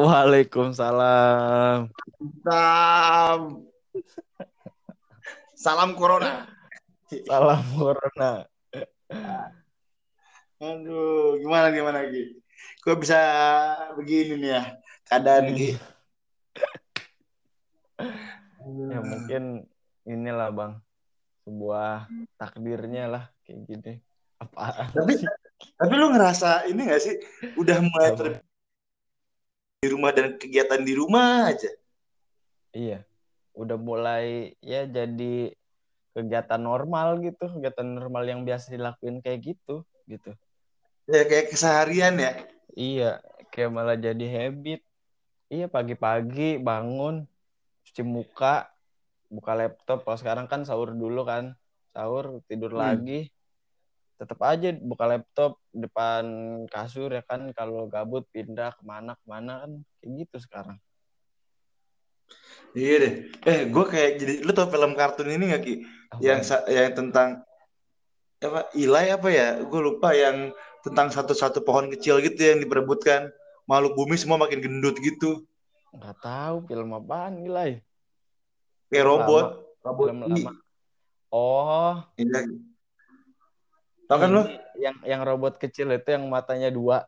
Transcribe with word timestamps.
Waalaikumsalam. 0.00 1.92
Salam. 2.40 3.40
Salam 5.52 5.90
corona. 5.92 6.48
Salam 7.28 7.60
corona. 7.76 8.48
Aduh, 10.60 11.36
gimana 11.40 11.68
gimana 11.68 12.00
lagi? 12.04 12.40
Kok 12.80 12.96
bisa 13.04 13.20
begini 13.92 14.40
nih 14.40 14.50
ya 14.56 14.62
keadaan 15.04 15.52
Gi? 15.52 15.76
Ya 18.88 19.00
mungkin 19.04 19.68
inilah 20.08 20.48
bang 20.48 20.72
sebuah 21.44 22.08
takdirnya 22.40 23.04
lah 23.04 23.24
kayak 23.44 23.68
gini. 23.68 24.00
Apa? 24.40 24.88
Tapi 24.96 25.12
tapi 25.76 25.92
lu 25.92 26.08
ngerasa 26.08 26.64
ini 26.72 26.88
gak 26.88 27.04
sih 27.04 27.20
udah 27.60 27.84
mulai 27.84 28.16
ter 28.16 28.40
di 29.80 29.88
rumah 29.88 30.12
dan 30.12 30.36
kegiatan 30.36 30.84
di 30.84 30.92
rumah 30.92 31.48
aja? 31.48 31.72
Iya, 32.76 33.00
udah 33.56 33.80
mulai 33.80 34.52
ya 34.60 34.84
jadi 34.84 35.56
kegiatan 36.12 36.60
normal 36.60 37.24
gitu, 37.24 37.48
kegiatan 37.48 37.88
normal 37.88 38.28
yang 38.28 38.44
biasa 38.44 38.76
dilakuin 38.76 39.24
kayak 39.24 39.56
gitu, 39.56 39.80
gitu. 40.04 40.36
Ya 41.08 41.24
kayak 41.24 41.48
keseharian 41.48 42.20
ya. 42.20 42.32
Iya, 42.76 43.24
kayak 43.48 43.72
malah 43.72 43.96
jadi 43.96 44.26
habit. 44.28 44.84
Iya, 45.48 45.66
pagi-pagi 45.72 46.60
bangun, 46.60 47.24
cuci 47.88 48.04
muka, 48.04 48.68
buka 49.32 49.52
laptop. 49.56 50.04
Kalau 50.04 50.18
sekarang 50.20 50.46
kan 50.46 50.68
sahur 50.68 50.92
dulu 50.92 51.24
kan, 51.24 51.56
sahur 51.96 52.44
tidur 52.52 52.76
Hmm. 52.76 52.84
lagi. 52.84 53.32
Tetap 54.20 54.36
aja 54.44 54.68
buka 54.76 55.08
laptop 55.08 55.56
depan 55.72 56.24
kasur 56.68 57.08
ya 57.08 57.24
kan. 57.24 57.48
Kalau 57.56 57.88
gabut 57.88 58.28
pindah 58.28 58.76
ke 58.76 58.84
mana 58.84 59.16
ke 59.16 59.24
mana 59.24 59.64
kan 59.64 59.72
kayak 60.04 60.28
gitu 60.28 60.36
sekarang. 60.44 60.76
Iya 62.76 62.94
deh. 63.00 63.14
Eh, 63.48 63.60
gue 63.72 63.84
kayak 63.88 64.10
jadi 64.20 64.34
lu 64.44 64.52
tau 64.52 64.68
film 64.68 64.92
kartun 64.92 65.32
ini 65.32 65.56
gak 65.56 65.64
Ki? 65.64 65.74
Yang 66.20 66.40
Apaan? 66.44 66.48
sa- 66.52 66.66
yang 66.68 66.92
tentang 66.92 67.28
apa? 68.44 68.68
Ilai 68.76 69.10
apa 69.16 69.28
ya? 69.32 69.58
Gue 69.64 69.80
lupa 69.80 70.12
yang 70.12 70.52
tentang 70.84 71.08
satu-satu 71.08 71.64
pohon 71.64 71.88
kecil 71.88 72.20
gitu 72.20 72.36
yang 72.38 72.60
diperebutkan. 72.60 73.32
Makhluk 73.64 73.96
bumi 73.96 74.20
semua 74.20 74.36
makin 74.36 74.60
gendut 74.60 75.00
gitu. 75.00 75.48
nggak 75.90 76.22
tahu 76.22 76.56
film 76.70 76.94
apaan 76.94 77.42
Gilai. 77.42 77.82
Kayak 78.92 79.06
robot. 79.10 79.44
lama, 79.48 79.58
Robot 79.82 80.06
film 80.06 80.20
lama. 80.22 80.50
Oh, 81.32 81.94
Iya. 82.14 82.46
Tau 84.10 84.18
kan 84.18 84.30
lu? 84.34 84.42
ini 84.42 84.58
yang 84.82 84.96
yang 85.06 85.22
robot 85.22 85.54
kecil 85.62 85.94
itu 85.94 86.10
yang 86.10 86.26
matanya 86.26 86.66
dua, 86.66 87.06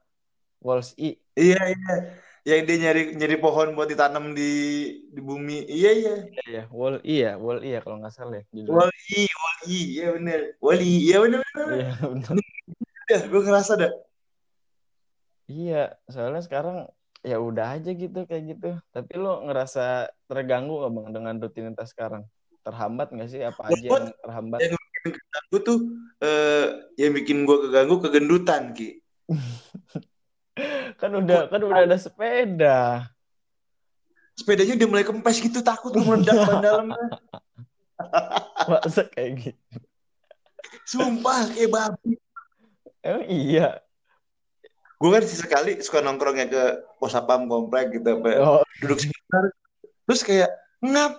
Walls 0.62 0.94
E. 0.94 1.18
Iya, 1.34 1.58
iya. 1.74 1.94
Yang 2.46 2.60
dia 2.62 2.76
nyari 2.86 3.02
nyari 3.18 3.36
pohon 3.42 3.74
buat 3.74 3.90
ditanam 3.90 4.30
di 4.38 4.50
di 5.10 5.18
bumi. 5.18 5.66
Iya, 5.66 5.90
iya. 5.98 6.14
Iya, 6.30 6.46
ya, 6.46 6.62
Wall 6.70 7.02
E 7.02 7.26
ya, 7.26 7.34
Wall 7.42 7.58
E 7.66 7.74
ya 7.74 7.82
kalau 7.82 7.98
nggak 7.98 8.14
salah 8.14 8.38
ya 8.38 8.44
judulnya. 8.54 8.86
Wali, 8.86 9.20
Wali, 9.34 9.78
iya 9.98 10.06
bener. 10.14 10.40
Wali, 10.62 10.90
iya 11.02 11.16
bener 11.26 11.40
bener. 11.42 11.66
Iya, 11.74 11.92
bener. 12.06 12.34
Ya, 13.10 13.18
gue 13.26 13.40
ngerasa 13.42 13.72
dah. 13.74 13.92
Iya, 15.50 15.82
soalnya 16.06 16.42
sekarang 16.46 16.86
ya 17.26 17.36
udah 17.42 17.82
aja 17.82 17.90
gitu 17.90 18.18
kayak 18.30 18.44
gitu. 18.54 18.78
Tapi 18.94 19.12
lo 19.18 19.42
ngerasa 19.42 20.06
terganggu 20.30 20.86
nggak 20.86 20.92
bang 20.94 21.08
dengan 21.10 21.34
rutinitas 21.42 21.90
sekarang? 21.90 22.22
Terhambat 22.62 23.10
nggak 23.10 23.26
sih? 23.26 23.42
Apa 23.42 23.74
aja 23.74 23.86
yang 23.90 24.14
terhambat? 24.22 24.58
Yang 24.62 24.81
keganggu 25.52 25.68
tuh 25.68 25.78
eh 26.22 26.66
yang 26.96 27.12
bikin 27.12 27.44
gue 27.44 27.68
keganggu 27.68 28.00
kegendutan 28.00 28.72
ki. 28.72 29.04
Kan 31.00 31.10
udah 31.16 31.48
kan 31.48 31.60
udah 31.64 31.88
ada 31.88 31.96
sepeda. 31.96 33.08
Sepedanya 34.36 34.76
udah 34.76 34.88
mulai 34.88 35.04
kempes 35.08 35.40
gitu 35.40 35.64
takut 35.64 35.90
gue 35.96 36.04
meledak 36.04 36.36
ban 36.48 36.60
dalamnya. 36.60 37.08
Masa 38.68 39.08
kayak 39.08 39.30
gitu? 39.40 39.76
Sumpah 40.84 41.48
kayak 41.56 41.72
babi. 41.72 42.20
Emang 43.00 43.24
iya. 43.26 43.80
Gue 45.00 45.10
kan 45.10 45.24
sesekali 45.24 45.80
suka 45.80 46.04
nongkrongnya 46.04 46.46
ke 46.52 46.62
pos 47.00 47.16
sapam 47.16 47.48
komplek 47.48 47.98
gitu 47.98 48.22
apa 48.22 48.28
Oh, 48.38 48.62
duduk 48.84 49.00
sebentar. 49.02 49.50
Terus 50.06 50.20
kayak 50.22 50.50
ngap. 50.84 51.16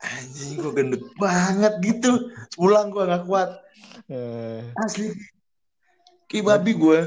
Anjing 0.00 0.56
gue 0.56 0.72
gendut 0.72 1.04
banget 1.20 1.76
gitu. 1.84 2.32
Pulang 2.56 2.88
gue 2.88 3.04
nggak 3.04 3.24
kuat. 3.28 3.50
eh, 4.08 4.64
Asli. 4.80 5.12
Kayak 6.26 6.44
babi 6.56 6.72
gue. 6.74 7.00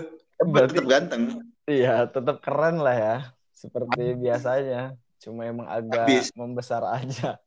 Berarti- 0.44 0.78
tetap 0.78 0.88
ganteng. 0.90 1.24
iya 1.64 2.06
tetap 2.06 2.44
keren 2.44 2.84
lah 2.84 2.96
ya. 2.96 3.16
Seperti 3.56 4.14
biasanya. 4.20 4.94
Cuma 5.24 5.48
emang 5.48 5.66
agak 5.72 6.06
Habis. 6.06 6.30
membesar 6.36 6.84
aja. 6.84 7.40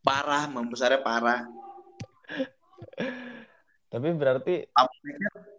Parah, 0.00 0.48
membesarnya 0.48 1.02
parah. 1.04 1.44
Tapi 3.90 4.08
berarti 4.14 4.70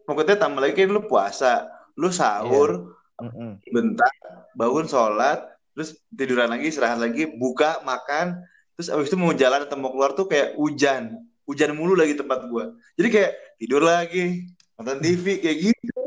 Pokoknya 0.08 0.40
tambah 0.40 0.64
lagi 0.64 0.88
lu 0.88 1.06
puasa. 1.06 1.68
Lu 2.00 2.08
sahur, 2.10 2.96
mm-mm. 3.20 3.60
bentar, 3.70 4.10
bangun 4.56 4.88
sholat, 4.88 5.44
terus 5.76 6.00
tiduran 6.16 6.48
lagi, 6.50 6.72
istirahat 6.72 7.04
lagi, 7.04 7.28
buka, 7.28 7.84
makan, 7.84 8.40
terus 8.78 8.88
abis 8.92 9.08
itu 9.12 9.18
mau 9.20 9.34
jalan 9.36 9.64
atau 9.66 9.78
mau 9.78 9.92
keluar 9.92 10.12
tuh 10.16 10.26
kayak 10.28 10.56
hujan. 10.58 11.20
Hujan 11.46 11.74
mulu 11.76 11.98
lagi 11.98 12.16
tempat 12.16 12.48
gua. 12.48 12.72
Jadi 12.96 13.08
kayak 13.12 13.32
tidur 13.60 13.84
lagi, 13.84 14.48
nonton 14.80 14.98
TV, 15.04 15.26
kayak 15.42 15.58
gitu. 15.72 16.02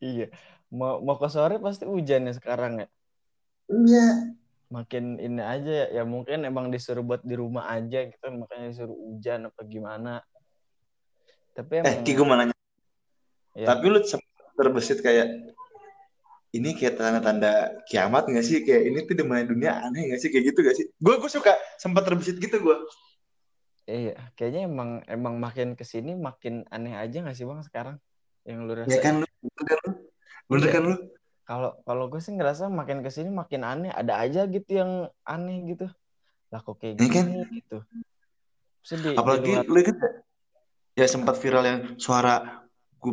iya. 0.00 0.26
Mau 0.72 1.00
mau 1.00 1.16
ke 1.16 1.28
sore 1.28 1.60
pasti 1.60 1.84
hujan 1.84 2.28
ya 2.28 2.32
sekarang 2.36 2.84
ya. 2.84 2.88
Iya. 3.68 4.08
makin 4.68 5.16
ini 5.16 5.40
aja 5.40 5.64
ya, 5.64 5.86
ya 5.96 6.02
mungkin 6.04 6.44
emang 6.44 6.68
disuruh 6.68 7.00
buat 7.00 7.24
di 7.24 7.32
rumah 7.40 7.72
aja 7.72 8.04
gitu 8.04 8.28
makanya 8.36 8.68
disuruh 8.68 8.92
hujan 8.92 9.48
apa 9.48 9.64
gimana 9.64 10.20
tapi 11.58 11.72
Eh, 11.74 11.82
emang 11.82 12.06
Ki, 12.06 12.14
gua 12.14 12.26
mau 12.30 12.36
nanya. 12.38 12.54
ya, 13.58 13.66
Tapi 13.66 13.84
lu 13.90 13.98
terbesit 14.54 15.02
kayak, 15.02 15.26
ini 16.56 16.72
kayak 16.72 16.96
tanda-tanda 16.96 17.84
kiamat 17.84 18.24
gak 18.28 18.44
sih? 18.46 18.64
Kayak 18.64 18.82
ini 18.88 18.98
tuh 19.04 19.14
di 19.20 19.24
mana 19.24 19.44
dunia 19.44 19.84
aneh 19.84 20.12
gak 20.14 20.20
sih? 20.24 20.28
Kayak 20.32 20.44
gitu 20.54 20.58
gak 20.64 20.76
sih? 20.80 20.86
Gue 20.96 21.20
gue 21.20 21.30
suka 21.30 21.52
sempat 21.76 22.08
terbesit 22.08 22.40
gitu 22.40 22.56
gue. 22.60 22.76
iya 23.88 24.12
kayaknya 24.36 24.68
emang 24.68 25.00
emang 25.08 25.40
makin 25.40 25.72
ke 25.72 25.80
sini 25.80 26.12
makin 26.12 26.60
aneh 26.68 26.92
aja 26.92 27.24
gak 27.24 27.32
sih 27.32 27.48
bang 27.48 27.60
sekarang 27.64 27.96
yang 28.44 28.68
lu 28.68 28.76
Ya 28.84 28.84
rasain 28.84 29.00
kan 29.00 29.14
lu? 29.20 29.26
Bener 29.40 29.64
kan 29.64 29.78
lu? 29.80 29.90
Bener 30.48 30.68
Iya. 30.68 30.74
kan 30.76 30.82
lu? 30.84 30.96
kalau 31.48 31.70
kalau 31.88 32.04
gue 32.12 32.20
sih 32.20 32.36
ngerasa 32.36 32.68
makin 32.68 33.00
ke 33.00 33.08
sini 33.08 33.32
makin 33.32 33.64
aneh 33.64 33.88
ada 33.88 34.20
aja 34.20 34.44
gitu 34.44 34.68
yang 34.68 35.08
aneh 35.24 35.64
gitu 35.64 35.88
lah 36.52 36.60
kok 36.60 36.76
kayak 36.76 37.00
Iya 37.00 37.08
kan? 37.08 37.24
gini 37.32 37.44
gitu 37.64 37.78
Terus 38.84 39.00
di, 39.00 39.10
di 39.12 39.16
Apalagi 39.16 39.52
luar 39.56 39.64
lu 39.64 39.80
kan 39.80 39.96
ya 40.92 41.06
sempat 41.08 41.40
viral 41.40 41.64
yang 41.64 41.80
suara 41.96 42.64
gue 43.00 43.12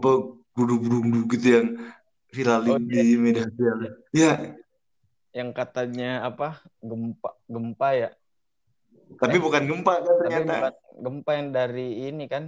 burung-burung 0.51 1.31
gitu 1.31 1.47
yang 1.47 1.67
viral 2.35 2.59
di, 2.61 2.69
Oh, 2.69 2.77
iya. 2.77 3.01
di 3.01 3.15
media 3.15 3.43
sosial. 3.47 3.77
Ya, 4.11 4.31
yang 5.31 5.51
katanya 5.51 6.23
apa 6.23 6.59
gempa 6.79 7.29
gempa 7.45 7.89
ya 7.91 8.09
tapi 9.15 9.35
Eh, 9.35 9.43
bukan 9.43 9.63
gempa 9.63 9.93
kan 9.97 10.03
tapi 10.07 10.19
ternyata. 10.21 10.53
bukan 10.55 10.73
gempa 10.97 11.31
yang 11.33 11.49
dari 11.49 11.87
ini 12.07 12.25
kan 12.25 12.43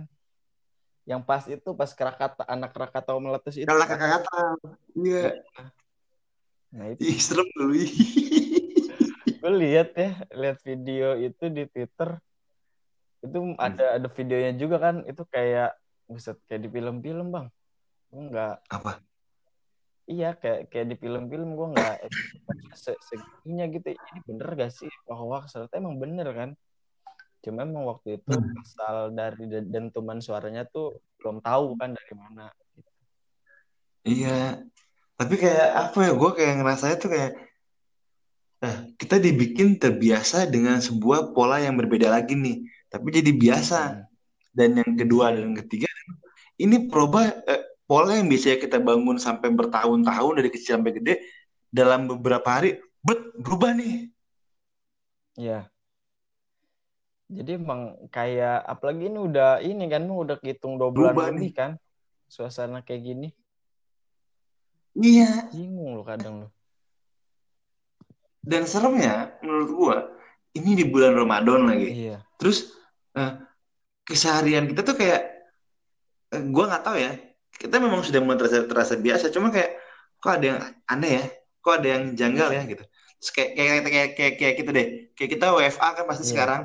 yang 1.04 1.20
pas 1.22 1.44
itu 1.48 1.70
pas 1.72 1.88
Krakatau 1.90 2.44
anak 2.44 2.72
Krakatau 2.72 3.20
meletus 3.20 3.56
itu 3.56 3.64
Kalau 3.64 3.80
kan. 3.82 3.96
kakak-kakak. 3.96 4.56
Iya. 4.94 5.22
nah 6.70 6.86
itu 6.92 7.00
Ih, 7.02 7.16
serem 7.18 7.48
lu. 7.56 7.72
ih. 7.74 7.92
gue 9.38 9.52
lihat 9.54 9.92
ya 9.94 10.12
lihat 10.34 10.58
video 10.62 11.16
itu 11.16 11.44
di 11.48 11.64
Twitter 11.66 12.20
itu 13.20 13.38
Hmm. 13.38 13.56
ada 13.58 14.00
ada 14.00 14.08
videonya 14.08 14.52
juga 14.56 14.78
kan 14.80 14.96
itu 15.04 15.24
kayak 15.26 15.76
buset 16.06 16.40
kayak 16.46 16.64
di 16.64 16.70
film-film 16.70 17.28
bang 17.30 17.48
gue 18.08 18.24
nggak 18.28 18.56
Apa? 18.68 19.04
Iya 20.08 20.34
kayak 20.34 20.72
kayak 20.72 20.88
di 20.88 20.96
film-film 20.96 21.54
gue 21.54 21.68
nggak 21.76 21.96
se 22.74 22.96
segitunya 23.04 23.68
gitu 23.68 23.92
ini 23.92 24.20
bener 24.24 24.48
gak 24.56 24.72
sih 24.72 24.90
wah 25.06 25.44
ternyata 25.44 25.76
emang 25.76 26.00
bener 26.00 26.28
kan 26.32 26.50
cuma 27.44 27.68
emang 27.68 27.86
waktu 27.86 28.18
itu 28.18 28.32
Hmm. 28.34 28.56
asal 28.64 28.96
dari 29.14 29.46
de- 29.46 29.68
dentuman 29.68 30.18
suaranya 30.24 30.64
tuh 30.68 30.98
belum 31.20 31.44
tahu 31.44 31.76
kan 31.78 31.94
dari 31.94 32.14
mana 32.16 32.50
Iya. 34.08 34.64
Tapi 35.20 35.36
kayak 35.36 35.68
apa 35.76 36.00
ya? 36.00 36.12
Gue 36.16 36.32
kayak 36.32 36.64
ngerasanya 36.64 36.96
tuh 36.96 37.12
kayak 37.12 37.32
eh, 38.64 38.78
kita 38.96 39.20
dibikin 39.20 39.76
terbiasa 39.76 40.48
dengan 40.48 40.80
sebuah 40.80 41.36
pola 41.36 41.60
yang 41.60 41.76
berbeda 41.76 42.08
lagi 42.08 42.40
nih. 42.40 42.64
Tapi 42.88 43.08
jadi 43.12 43.32
biasa. 43.36 43.80
Hmm. 43.92 44.08
Dan 44.56 44.80
yang 44.80 44.96
kedua 44.96 45.36
dan 45.36 45.52
yang 45.52 45.58
ketiga, 45.60 45.92
ini 46.58 46.88
proba 46.88 47.30
eh, 47.46 47.64
pola 47.88 48.20
yang 48.20 48.28
biasanya 48.28 48.60
kita 48.60 48.78
bangun 48.84 49.18
sampai 49.18 49.50
bertahun-tahun 49.50 50.34
dari 50.36 50.50
kecil 50.52 50.78
sampai 50.78 50.94
gede, 51.00 51.24
dalam 51.72 52.06
beberapa 52.12 52.46
hari, 52.46 52.78
bet, 53.00 53.20
berubah 53.40 53.72
nih. 53.74 54.12
Iya. 55.40 55.72
Jadi 57.28 57.60
emang 57.60 58.08
kayak 58.08 58.64
apalagi 58.64 59.12
ini 59.12 59.20
udah 59.20 59.60
ini 59.60 59.84
kan 59.92 60.08
udah 60.08 60.40
hitung 60.40 60.80
dua 60.80 60.96
bulan 60.96 61.12
Berubah 61.12 61.28
lebih 61.36 61.52
kan 61.52 61.72
suasana 62.28 62.80
kayak 62.80 63.04
gini 63.04 63.30
Iya, 64.96 65.52
bingung 65.52 66.00
lo 66.00 66.08
kadang 66.08 66.48
lo. 66.48 66.50
dan 68.48 68.64
seremnya 68.64 69.36
menurut 69.44 69.70
gua 69.76 69.98
ini 70.56 70.72
di 70.72 70.88
bulan 70.88 71.20
Ramadan 71.20 71.68
lagi 71.68 72.08
iya 72.08 72.24
terus 72.40 72.72
eh, 73.12 73.44
keseharian 74.08 74.72
kita 74.72 74.88
tuh 74.88 74.96
kayak 74.96 75.52
eh, 76.32 76.44
gua 76.48 76.72
nggak 76.72 76.84
tahu 76.88 76.96
ya 76.96 77.12
kita 77.58 77.76
memang 77.78 78.02
sudah 78.02 78.22
mulai 78.22 78.38
terasa, 78.38 78.64
terasa 78.66 78.94
biasa 78.96 79.30
cuma 79.30 79.50
kayak 79.50 79.78
kok 80.18 80.32
ada 80.34 80.46
yang 80.46 80.60
aneh 80.86 81.12
ya? 81.18 81.26
Kok 81.60 81.74
ada 81.82 81.88
yang 81.88 82.04
janggal 82.14 82.50
ya 82.54 82.64
gitu. 82.64 82.84
Terus 83.18 83.32
kayak 83.34 83.50
kayak 83.54 83.72
kayak 83.84 84.10
kayak, 84.14 84.34
kayak 84.38 84.54
gitu 84.56 84.70
deh. 84.72 84.88
Kayak 85.14 85.30
kita 85.36 85.46
WFA 85.52 85.90
kan 85.94 86.06
pasti 86.06 86.24
Iya. 86.24 86.32
sekarang. 86.32 86.62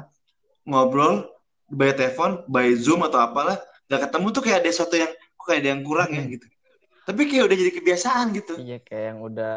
Ngobrol 0.62 1.14
by 1.66 1.90
telepon 1.92 2.44
by 2.46 2.70
zoom 2.76 3.02
atau 3.02 3.18
apalah 3.18 3.56
nggak 3.88 4.08
ketemu 4.08 4.26
tuh 4.30 4.42
kayak 4.44 4.58
ada 4.62 4.68
sesuatu 4.68 4.94
yang 4.94 5.10
kok 5.10 5.44
kayak 5.44 5.60
ada 5.64 5.68
yang 5.74 5.82
kurang 5.82 6.10
ya 6.12 6.22
Hmm. 6.22 6.32
gitu. 6.32 6.46
Tapi 7.02 7.20
kayak 7.26 7.44
udah 7.50 7.56
jadi 7.58 7.72
kebiasaan 7.74 8.26
gitu. 8.36 8.54
Iya 8.60 8.78
kayak 8.78 9.04
yang 9.10 9.18
udah 9.20 9.54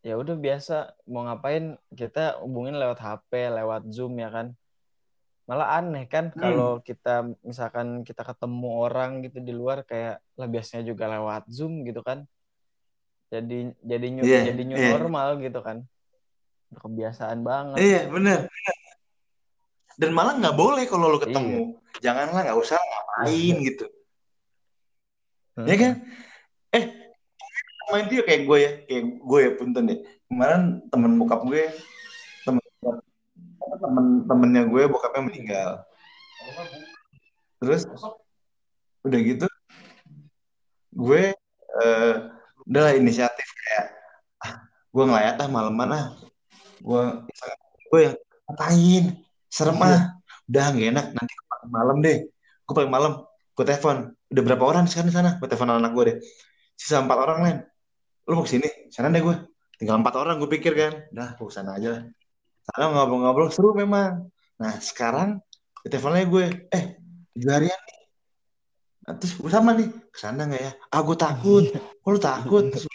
ya 0.00 0.14
udah 0.16 0.34
biasa. 0.34 0.76
Mau 1.06 1.22
ngapain 1.22 1.64
kita 1.92 2.40
hubungin 2.40 2.74
lewat 2.74 2.98
HP 2.98 3.30
lewat 3.52 3.86
Zoom 3.92 4.16
ya 4.16 4.32
kan 4.32 4.56
malah 5.50 5.82
aneh 5.82 6.06
kan 6.06 6.30
Hmm. 6.30 6.38
kalau 6.38 6.78
kita 6.78 7.26
misalkan 7.42 8.06
kita 8.06 8.22
ketemu 8.22 8.68
orang 8.70 9.26
gitu 9.26 9.42
di 9.42 9.50
luar 9.50 9.82
kayak 9.82 10.22
lah 10.38 10.46
biasanya 10.46 10.86
juga 10.86 11.10
lewat 11.10 11.50
Zoom 11.50 11.82
gitu 11.82 12.06
kan. 12.06 12.22
Jadi 13.34 13.74
jadi 13.82 14.06
new, 14.14 14.22
Iya, 14.26 14.54
jadi 14.54 14.62
new 14.62 14.78
iya. 14.78 14.90
normal 14.94 15.42
gitu 15.42 15.58
kan. 15.58 15.82
Kebiasaan 16.70 17.42
banget. 17.42 17.82
Iya 17.82 18.00
bener 18.06 18.46
dan 20.00 20.10
malah 20.16 20.32
nggak 20.40 20.56
boleh 20.56 20.84
kalau 20.88 21.12
lo 21.12 21.20
ketemu. 21.20 21.76
Janganlah 22.00 22.40
nggak 22.48 22.56
usah 22.56 22.80
ngapain 22.80 23.54
gitu. 23.60 23.84
Ya 25.68 25.76
kan? 25.76 25.92
Eh 26.72 26.84
main 27.92 28.06
dia 28.08 28.24
kayak 28.24 28.42
gue 28.48 28.58
ya 28.58 28.72
kayak 28.88 29.04
gue 29.20 29.38
ya 29.44 29.50
punten 29.60 29.84
deh. 29.92 30.00
Kemarin 30.32 30.80
temen 30.88 31.20
bokap 31.20 31.44
gue 31.44 31.68
temen 33.80 34.06
temennya 34.28 34.62
gue 34.68 34.82
bokapnya 34.90 35.22
meninggal. 35.24 35.70
Terus 37.60 37.84
udah 39.00 39.20
gitu 39.24 39.46
gue 40.90 41.32
eh 41.80 42.14
udah 42.68 42.92
inisiatif 42.92 43.48
kayak 43.56 43.84
ah, 44.44 44.52
gue 44.92 45.04
ngelayat 45.08 45.40
ah 45.40 45.48
malaman 45.48 45.88
ah 45.96 46.06
gue 46.84 47.02
gue 47.88 48.00
yang 48.04 48.16
ngapain 48.44 49.04
serem 49.48 49.80
ah 49.80 50.20
udah 50.50 50.64
nggak 50.74 50.88
enak 50.92 51.06
nanti 51.16 51.32
malam 51.70 51.96
deh. 52.04 52.26
Gue 52.66 52.74
paling 52.74 52.92
malam 52.92 53.12
gue 53.56 53.64
telepon. 53.64 54.12
Udah 54.30 54.42
berapa 54.46 54.64
orang 54.64 54.84
sekarang 54.86 55.10
di 55.10 55.16
sana? 55.16 55.30
Gue 55.38 55.48
telepon 55.48 55.70
anak 55.72 55.92
gue 55.96 56.04
deh. 56.12 56.16
Sisa 56.76 57.00
empat 57.00 57.18
orang 57.18 57.40
lain 57.44 57.58
lu 58.28 58.38
mau 58.38 58.46
ke 58.46 58.54
sini 58.54 58.68
sana 58.94 59.10
deh 59.10 59.26
gue 59.26 59.36
tinggal 59.74 59.98
empat 59.98 60.14
orang 60.20 60.36
gue 60.38 60.50
pikir 60.50 60.72
kan. 60.76 60.92
Dah 61.14 61.34
gue 61.38 61.46
ke 61.48 61.54
sana 61.54 61.76
aja 61.80 61.88
lah 61.96 62.02
sana 62.70 62.86
ngobrol-ngobrol 62.92 63.50
seru 63.50 63.74
memang. 63.74 64.30
Nah 64.56 64.72
sekarang 64.78 65.42
teleponnya 65.82 66.26
gue 66.26 66.44
eh 66.70 66.84
tujuh 67.34 67.50
harian 67.50 67.80
nih. 67.80 67.98
Nah, 69.00 69.14
terus 69.16 69.32
gue 69.34 69.50
sama 69.50 69.74
nih 69.74 69.88
ke 69.90 70.18
sana 70.20 70.44
nggak 70.46 70.62
ya? 70.62 70.72
Ah 70.92 71.00
gue 71.02 71.16
takut. 71.16 71.64
Kok 71.72 72.08
lu 72.08 72.20
takut? 72.20 72.64
Terus 72.72 72.86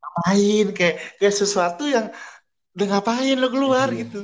ngapain? 0.00 0.66
Kayak 0.74 0.96
kayak 1.16 1.34
sesuatu 1.34 1.84
yang 1.86 2.10
udah 2.74 2.86
ngapain 2.86 3.36
lo 3.38 3.48
keluar 3.48 3.88
Iya. 3.88 4.04
gitu. 4.04 4.20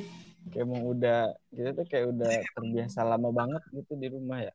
Kayak 0.53 0.63
emang 0.67 0.83
udah 0.87 1.21
kita 1.51 1.71
tuh 1.75 1.87
kayak 1.87 2.07
udah 2.13 2.33
terbiasa 2.55 3.01
lama 3.03 3.31
banget 3.31 3.63
gitu 3.73 3.93
di 3.95 4.09
rumah 4.11 4.43
ya. 4.43 4.55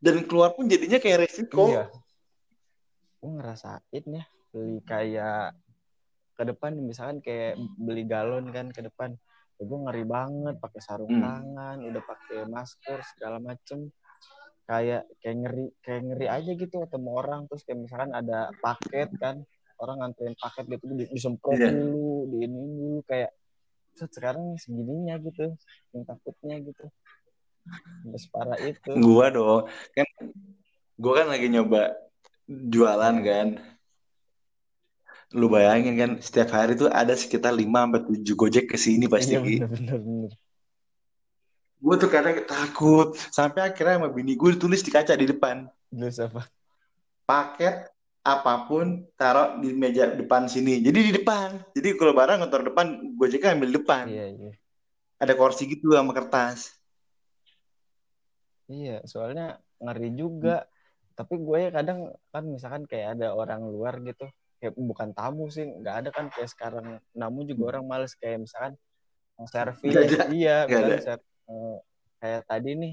Dan 0.00 0.24
keluar 0.24 0.56
pun 0.56 0.64
jadinya 0.64 0.96
kayak 0.96 1.28
resiko. 1.28 1.72
Iya. 1.72 1.84
Gue 3.20 3.30
ngerasain 3.36 4.04
ya 4.06 4.24
beli 4.50 4.80
kayak 4.82 5.54
ke 6.40 6.48
depan 6.48 6.72
misalkan 6.80 7.20
kayak 7.20 7.60
beli 7.76 8.08
galon 8.08 8.48
kan 8.48 8.72
ke 8.72 8.80
depan. 8.80 9.12
Ya 9.60 9.68
gue 9.68 9.78
ngeri 9.84 10.04
banget 10.08 10.56
pakai 10.56 10.80
sarung 10.80 11.12
Hmm. 11.12 11.20
tangan 11.20 11.76
udah 11.84 12.00
pakai 12.00 12.48
masker 12.48 12.98
segala 13.12 13.36
macem. 13.44 13.92
Kayak 14.64 15.04
kayak 15.20 15.36
ngeri 15.36 15.66
kayak 15.84 16.00
ngeri 16.08 16.26
aja 16.32 16.50
gitu 16.56 16.74
ketemu 16.80 17.08
orang. 17.12 17.40
Terus 17.44 17.62
kayak 17.68 17.78
misalkan 17.84 18.10
ada 18.16 18.48
paket 18.56 19.12
kan 19.20 19.44
orang 19.84 20.00
nganterin 20.00 20.32
paket 20.40 20.64
gitu 20.64 20.84
di- 20.96 21.12
disemprot 21.12 21.60
Iya. 21.60 21.76
dulu 21.76 22.32
di 22.32 22.36
ini 22.48 22.56
dulu 22.56 22.98
kayak 23.04 23.36
"Set, 23.92 24.08
sekarang 24.16 24.56
segininya 24.56 25.20
gitu 25.20 25.52
yang 25.92 26.04
takutnya 26.08 26.56
gitu. 26.64 26.88
Udah 28.08 28.20
separah 28.20 28.58
itu. 28.64 28.90
Gua 28.96 29.28
dong 29.28 29.68
kan 29.92 30.08
gua 30.96 31.12
kan 31.20 31.26
lagi 31.28 31.52
nyoba 31.52 32.00
jualan 32.48 33.16
kan 33.20 33.48
lu 35.30 35.46
bayangin 35.46 35.94
kan 35.94 36.10
setiap 36.18 36.50
hari 36.50 36.74
tuh 36.74 36.90
ada 36.90 37.14
sekitar 37.14 37.54
5 37.54 37.62
sampai 37.66 38.00
7 38.02 38.34
gojek 38.34 38.64
ke 38.66 38.76
sini 38.76 39.06
pasti 39.06 39.38
iya 39.38 39.40
Ki. 39.42 39.56
bener 39.62 39.68
bener 39.70 39.98
bener 39.98 40.32
Gue 41.80 41.96
tuh 41.96 42.12
kadang 42.12 42.44
takut 42.44 43.16
sampai 43.32 43.72
akhirnya 43.72 43.96
sama 43.96 44.12
bini 44.12 44.36
gue 44.36 44.52
ditulis 44.52 44.84
di 44.84 44.92
kaca 44.92 45.16
di 45.16 45.24
depan 45.24 45.64
terus 45.88 46.20
apa 46.20 46.44
paket 47.24 47.88
apa 48.20 48.68
pun 48.68 49.08
taruh 49.16 49.56
di 49.64 49.72
meja 49.72 50.12
depan 50.12 50.44
sini. 50.44 50.84
Jadi 50.84 50.98
di 51.08 51.12
depan. 51.16 51.56
Jadi 51.72 51.96
kalau 51.96 52.12
barang 52.12 52.44
ngetor 52.44 52.68
depan, 52.68 53.16
Gojeknya 53.16 53.56
ambil 53.56 53.70
depan. 53.80 54.04
iya 54.12 54.28
iya 54.28 54.52
Ada 55.20 55.36
kursi 55.36 55.68
gitu 55.68 55.96
sama 55.96 56.12
kertas. 56.12 56.72
Iya, 58.68 59.04
soalnya 59.08 59.60
ngeri 59.80 60.12
juga. 60.16 60.68
Tapi 61.16 61.36
gue 61.36 61.58
ya 61.68 61.70
kadang 61.72 62.12
kan 62.32 62.44
misalkan 62.48 62.84
kayak 62.88 63.20
ada 63.20 63.36
orang 63.36 63.68
luar 63.68 64.00
gitu, 64.00 64.24
kayak 64.60 64.74
bukan 64.76 65.10
tamu 65.16 65.48
sih, 65.48 65.64
nggak 65.66 65.94
ada 66.04 66.10
kan 66.12 66.26
kayak 66.28 66.50
sekarang. 66.52 66.86
Namun 67.16 67.48
juga 67.48 67.62
orang 67.76 67.84
males 67.88 68.12
kayak 68.16 68.44
misalkan 68.44 68.74
yang 69.40 69.48
servis, 69.48 69.94
iya, 70.36 70.56
misalkan 70.68 71.00
ser- 71.02 71.26
eh, 71.50 71.76
kayak 72.20 72.42
tadi 72.46 72.70
nih, 72.76 72.92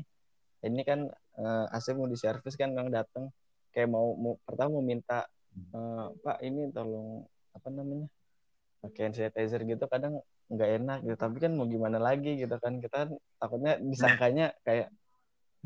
ini 0.65 0.81
kan 0.87 0.99
eh, 1.37 1.65
AC 1.75 1.93
mau 1.93 2.07
diservis 2.07 2.55
kan 2.57 2.71
yang 2.73 2.89
datang, 2.89 3.29
kayak 3.75 3.89
mau, 3.91 4.15
mau 4.17 4.33
pertama 4.47 4.79
mau 4.79 4.85
minta 4.85 5.27
eh, 5.75 6.05
Pak 6.23 6.37
ini 6.41 6.71
tolong 6.71 7.27
apa 7.53 7.67
namanya 7.69 8.07
pakai 8.81 9.09
sanitizer 9.11 9.61
gitu 9.67 9.85
kadang 9.91 10.13
nggak 10.49 10.69
enak 10.81 10.97
gitu. 11.05 11.17
Tapi 11.19 11.37
kan 11.43 11.51
mau 11.57 11.67
gimana 11.67 11.97
lagi 11.99 12.39
gitu 12.39 12.55
kan 12.63 12.79
kita 12.79 13.11
takutnya 13.41 13.75
disangkanya 13.81 14.45
kayak 14.65 14.87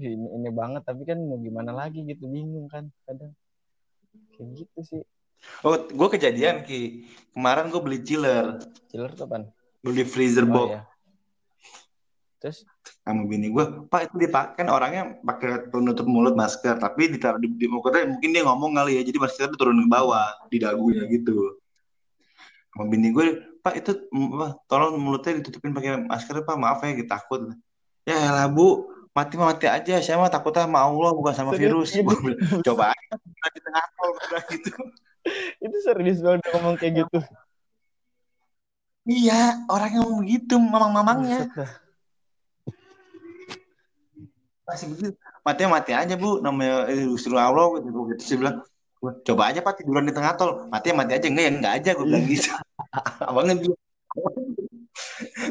"Ih, 0.01 0.17
ini 0.17 0.27
ini 0.37 0.49
banget 0.51 0.81
tapi 0.89 1.03
kan 1.09 1.19
mau 1.21 1.37
gimana 1.37 1.71
lagi 1.75 2.01
gitu 2.09 2.25
bingung 2.27 2.67
kan 2.71 2.89
kadang. 3.05 3.31
Kayak 4.35 4.49
gitu 4.59 4.79
sih 4.89 5.01
Oh, 5.65 5.77
gue 5.77 6.07
kejadian 6.17 6.65
Ki. 6.65 7.05
Kemarin 7.31 7.71
gue 7.71 7.81
beli 7.81 7.99
chiller, 8.03 8.59
chiller 8.91 9.11
tuh 9.15 9.27
kan 9.29 9.47
beli 9.81 10.03
freezer 10.03 10.43
oh 10.45 10.51
box. 10.51 10.69
ya 10.75 10.81
terus? 12.41 12.65
Sama 13.05 13.29
bini 13.29 13.53
gue. 13.53 13.85
Pak 13.85 14.01
itu 14.09 14.15
dipakai 14.25 14.65
kan 14.65 14.67
orangnya 14.73 15.21
pakai 15.21 15.69
penutup 15.69 16.09
mulut 16.09 16.33
masker, 16.33 16.81
tapi 16.81 17.13
ditaruh 17.13 17.37
di, 17.37 17.53
di 17.53 17.69
mukanya 17.69 18.17
mungkin 18.17 18.29
dia 18.33 18.43
ngomong 18.43 18.73
kali 18.73 18.97
ya, 18.97 19.01
jadi 19.05 19.21
maskernya 19.21 19.53
turun 19.53 19.77
ke 19.77 19.87
bawah 19.87 20.27
di 20.49 20.57
dagunya 20.57 21.05
gitu. 21.05 21.61
Sama 22.73 22.89
bini 22.89 23.13
gue, 23.13 23.61
Pak 23.61 23.73
itu 23.85 23.91
apa, 24.09 24.57
tolong 24.65 24.97
mulutnya 24.97 25.37
ditutupin 25.37 25.71
pakai 25.71 26.01
masker 26.09 26.41
Pak, 26.41 26.57
maaf 26.57 26.81
ya, 26.81 26.97
gitu, 26.97 27.09
takut. 27.13 27.41
Ya 28.09 28.17
elah 28.17 28.49
Bu, 28.49 28.89
mati 29.13 29.37
mah 29.37 29.53
mati 29.53 29.69
aja, 29.69 30.01
saya 30.01 30.17
mah 30.17 30.33
takutnya 30.33 30.65
sama 30.65 30.81
Allah 30.81 31.13
bukan 31.13 31.33
sama 31.37 31.53
virus. 31.53 31.93
bilang, 31.93 32.65
Coba 32.65 32.89
aja 32.89 33.15
di 33.53 33.61
tengah 33.61 33.85
tol 33.93 34.11
gitu. 34.49 34.73
Itu 35.59 35.77
serius 35.83 36.19
banget 36.19 36.41
ngomong 36.51 36.75
kayak 36.79 37.05
gitu. 37.05 37.19
Iya, 39.01 39.65
orangnya 39.65 40.05
ngomong 40.05 40.21
begitu, 40.21 40.55
mamang-mamangnya. 40.61 41.49
Masih 44.65 44.85
begitu. 44.93 45.09
Mati 45.41 45.61
mati 45.65 45.91
aja 45.91 46.13
bu. 46.13 46.37
Namanya 46.39 46.85
eh, 46.87 47.09
Gusti 47.09 47.33
Allah 47.33 47.81
gitu. 47.81 47.99
Gitu 48.13 48.21
saya 48.21 48.37
bilang 48.37 48.55
"Wah, 49.01 49.13
coba 49.25 49.41
aja 49.49 49.59
pak 49.65 49.81
tiduran 49.81 50.05
di 50.05 50.13
tengah 50.13 50.37
tol. 50.37 50.69
Mati 50.69 50.93
mati 50.93 51.17
aja. 51.17 51.25
Enggak 51.25 51.43
ya 51.43 51.51
enggak 51.51 51.73
aja 51.81 51.89
gue 51.97 52.05
bilang 52.05 52.25
gitu. 52.29 52.49
Abangnya 53.29 53.55
dia 53.57 53.73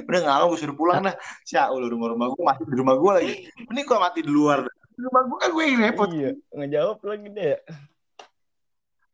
udah 0.06 0.20
nggak 0.20 0.46
gue 0.46 0.58
suruh 0.62 0.76
pulang 0.78 1.02
dah. 1.04 1.16
Syaul 1.42 1.90
rumah 1.90 2.14
rumah 2.14 2.26
gue 2.30 2.42
masih 2.46 2.64
di 2.70 2.76
rumah 2.78 2.94
gue 2.96 3.12
lagi. 3.18 3.34
Ini 3.66 3.80
kok 3.82 3.98
mati 3.98 4.20
di 4.22 4.30
luar 4.30 4.62
di 4.94 5.00
rumah 5.02 5.22
gue 5.26 5.36
kan 5.42 5.50
gue 5.50 5.64
yang 5.66 5.80
repot. 5.90 6.08
Iya 6.14 6.30
ngejawab 6.54 6.98
lagi 7.02 7.28
deh 7.34 7.58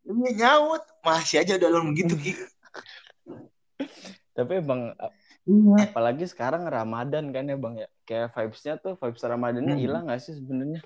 ini 0.07 0.39
nyaut. 0.39 0.83
Masih 1.03 1.43
aja 1.43 1.59
udah 1.59 1.69
lu 1.71 1.91
begitu 1.91 2.15
ki. 2.15 2.33
Tapi 4.37 4.53
emang 4.61 4.93
iya. 5.49 5.91
apalagi 5.91 6.25
sekarang 6.29 6.69
Ramadan 6.69 7.35
kan 7.35 7.49
ya 7.49 7.57
bang 7.59 7.75
ya. 7.87 7.89
Kayak 8.07 8.37
vibes-nya 8.37 8.75
tuh 8.79 8.95
vibes 8.95 9.23
Ramadannya 9.25 9.75
Hmm. 9.75 9.83
hilang 9.83 10.05
gak 10.07 10.23
sih 10.23 10.39
sebenarnya? 10.39 10.81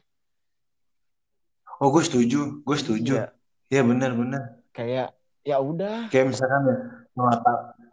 Oh 1.80 1.92
gue 1.92 2.02
setuju. 2.04 2.64
Gue 2.64 2.76
setuju. 2.76 3.12
Iya, 3.20 3.28
ya 3.68 3.82
benar 3.84 4.16
benar. 4.16 4.42
Kayak 4.72 5.16
ya 5.44 5.56
udah. 5.60 6.08
Kayak 6.08 6.36
misalkan 6.36 6.60
ya 6.68 6.76
sholat 7.12 7.40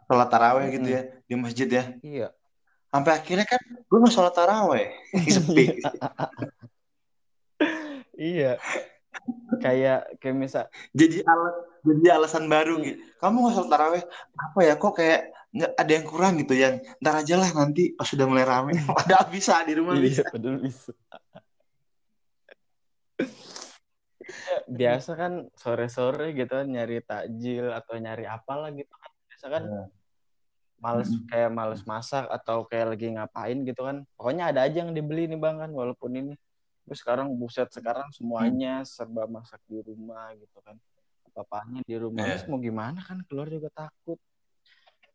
sholat 0.08 0.28
taraweh 0.32 0.66
gitu 0.72 0.88
Mm-mm. 0.88 0.96
ya 0.96 1.02
di 1.28 1.34
masjid 1.36 1.68
ya. 1.68 1.84
Iya. 2.00 2.28
Sampai 2.88 3.12
akhirnya 3.20 3.44
kan 3.44 3.60
gue 3.60 3.98
nggak 4.00 4.14
sholat 4.14 4.32
taraweh. 4.32 4.88
Sepi. 5.34 5.84
Iya 8.18 8.58
kayak 9.58 10.20
kayak 10.20 10.36
misal 10.36 10.64
jadi 10.92 11.24
alat 11.24 11.54
jadi 11.86 12.20
alasan 12.20 12.46
baru 12.50 12.82
gitu. 12.82 12.98
Kamu 13.22 13.36
nggak 13.44 13.54
sholat 13.54 13.70
taraweh? 13.70 14.02
Apa 14.34 14.60
ya 14.66 14.74
kok 14.76 14.94
kayak 14.98 15.20
nggak 15.48 15.72
ada 15.80 15.92
yang 15.94 16.06
kurang 16.06 16.34
gitu 16.42 16.54
yang 16.58 16.74
ntar 17.00 17.24
aja 17.24 17.34
lah 17.40 17.50
nanti 17.56 17.96
pas 17.96 18.04
sudah 18.04 18.26
mulai 18.28 18.44
rame. 18.44 18.76
Ada 19.06 19.24
bisa? 19.32 19.64
Di 19.64 19.72
rumah 19.78 19.96
bisa. 19.96 20.22
iya 20.22 20.24
padahal 20.28 20.58
bisa. 20.60 20.92
Biasa 24.68 25.10
kan 25.16 25.32
sore-sore 25.56 26.36
gitu 26.36 26.52
nyari 26.68 27.00
takjil 27.00 27.72
atau 27.72 27.96
nyari 27.96 28.28
apalah 28.28 28.68
gitu 28.76 28.92
kan. 28.92 29.10
Biasa 29.32 29.46
kan 29.48 29.64
Iya. 29.64 29.82
males 30.78 31.10
Mm. 31.10 31.26
kayak 31.26 31.50
males 31.50 31.82
masak 31.88 32.24
atau 32.30 32.62
kayak 32.68 32.94
lagi 32.94 33.06
ngapain 33.16 33.58
gitu 33.64 33.80
kan. 33.82 34.04
Pokoknya 34.14 34.52
ada 34.52 34.68
aja 34.68 34.84
yang 34.84 34.92
dibeli 34.92 35.26
nih 35.26 35.40
bang 35.40 35.56
kan 35.58 35.70
walaupun 35.72 36.12
ini 36.12 36.34
terus 36.88 37.04
sekarang 37.04 37.28
buset 37.36 37.68
sekarang 37.68 38.08
semuanya 38.16 38.80
serba 38.88 39.28
masak 39.28 39.60
di 39.68 39.78
rumah 39.84 40.32
gitu 40.34 40.58
kan. 40.64 40.74
Apa-apanya 41.28 41.84
di 41.84 41.94
rumah. 42.00 42.24
Iya. 42.24 42.40
terus 42.40 42.48
mau 42.48 42.58
gimana 42.58 42.98
kan 43.04 43.20
keluar 43.28 43.46
juga 43.52 43.68
takut. 43.70 44.16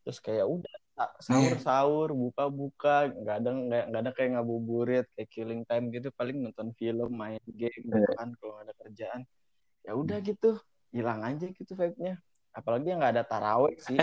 Terus 0.06 0.20
kayak 0.22 0.46
udah 0.46 0.75
sa- 0.94 1.15
sahur 1.20 1.53
sahur 1.58 2.10
buka 2.13 2.46
buka 2.48 2.96
nggak 3.10 3.36
ada 3.42 3.50
nggak 3.50 3.84
nggak 3.89 4.01
ada 4.06 4.12
kayak 4.13 4.30
ngabuburit 4.38 5.06
kayak 5.18 5.30
killing 5.34 5.62
time 5.65 5.89
gitu. 5.89 6.13
Paling 6.13 6.38
nonton 6.39 6.70
film 6.77 7.10
main 7.12 7.42
game 7.50 7.84
gitu 7.89 8.12
kan 8.13 8.30
kalau 8.38 8.62
ada 8.62 8.72
kerjaan. 8.77 9.25
Ya 9.84 9.98
udah 9.98 10.22
gitu 10.22 10.62
hilang 10.94 11.25
aja 11.25 11.50
gitu 11.50 11.74
vibe-nya. 11.74 12.22
Apalagi 12.53 12.94
yang 12.94 13.01
nggak 13.01 13.20
ada 13.20 13.25
taraweh 13.25 13.74
sih. 13.82 13.98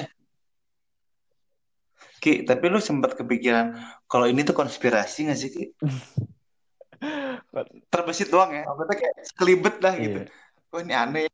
Ki 2.21 2.45
tapi 2.49 2.69
lu 2.69 2.81
sempat 2.81 3.17
kepikiran 3.17 3.77
kalau 4.09 4.25
ini 4.29 4.41
tuh 4.45 4.57
konspirasi 4.57 5.29
nggak 5.29 5.39
sih 5.41 5.50
Ki 5.53 5.65
terbesit 7.88 8.28
doang 8.28 8.52
ya 8.52 8.69
maksudnya 8.69 8.97
kayak 9.00 9.14
sekelibet 9.25 9.76
lah 9.80 9.95
gitu 9.97 10.21
Iya. 10.28 10.73
oh 10.76 10.80
ini 10.85 10.95
aneh 10.95 11.25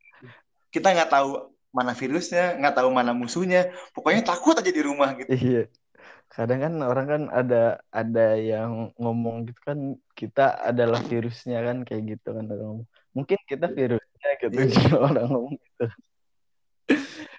kita 0.70 0.94
nggak 0.94 1.10
tahu 1.10 1.50
mana 1.74 1.92
virusnya 1.92 2.56
nggak 2.56 2.74
tahu 2.78 2.88
mana 2.88 3.12
musuhnya 3.12 3.68
pokoknya 3.92 4.22
takut 4.24 4.56
aja 4.56 4.70
di 4.70 4.82
rumah 4.82 5.12
gitu 5.18 5.30
Iya. 5.34 5.64
Kadang 6.26 6.58
kan 6.58 6.74
orang 6.82 7.06
kan 7.06 7.22
ada 7.30 7.78
ada 7.94 8.34
yang 8.34 8.90
ngomong 8.98 9.46
gitu 9.46 9.60
kan 9.62 9.78
kita 10.12 10.58
adalah 10.58 10.98
virusnya 10.98 11.62
kan 11.62 11.86
kayak 11.86 12.18
gitu 12.18 12.34
kan 12.34 12.50
orang 12.50 12.66
ngomong. 12.66 12.88
Mungkin 13.14 13.38
kita 13.46 13.66
virusnya 13.70 14.28
gitu 14.42 14.58
juga 14.66 14.96
orang 15.14 15.26
ngomong 15.30 15.54
gitu. 15.54 15.86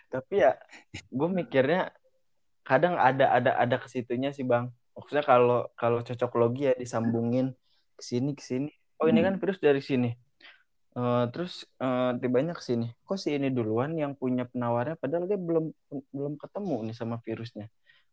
Tapi 0.08 0.34
ya 0.40 0.56
gue 1.12 1.30
mikirnya 1.30 1.92
kadang 2.64 2.96
ada 2.96 3.32
ada 3.36 3.52
ada 3.60 3.76
ke 3.76 3.88
situnya 3.92 4.32
sih 4.32 4.48
Bang. 4.48 4.72
Maksudnya 4.96 5.24
kalau 5.28 5.68
kalau 5.76 6.00
cocok 6.02 6.32
logi 6.40 6.72
ya 6.72 6.74
disambungin 6.74 7.54
ke 7.98 8.04
sini 8.06 8.30
ke 8.38 8.44
sini. 8.46 8.70
Oh 9.02 9.08
ini 9.12 9.20
kan 9.26 9.36
virus 9.42 9.60
dari 9.62 9.82
sini. 9.82 10.10
Eh, 10.98 11.24
terus 11.34 11.54
eh, 11.84 12.10
tibanya 12.22 12.54
ke 12.58 12.64
sini. 12.70 12.86
Kok 13.06 13.18
si 13.22 13.30
ini 13.38 13.48
duluan 13.54 13.94
yang 14.02 14.14
punya 14.18 14.44
penawarnya 14.50 14.96
padahal 15.02 15.26
dia 15.30 15.38
belum 15.38 15.66
belum 16.16 16.34
ketemu 16.42 16.76
nih 16.90 16.96
sama 16.98 17.16
virusnya. 17.26 17.66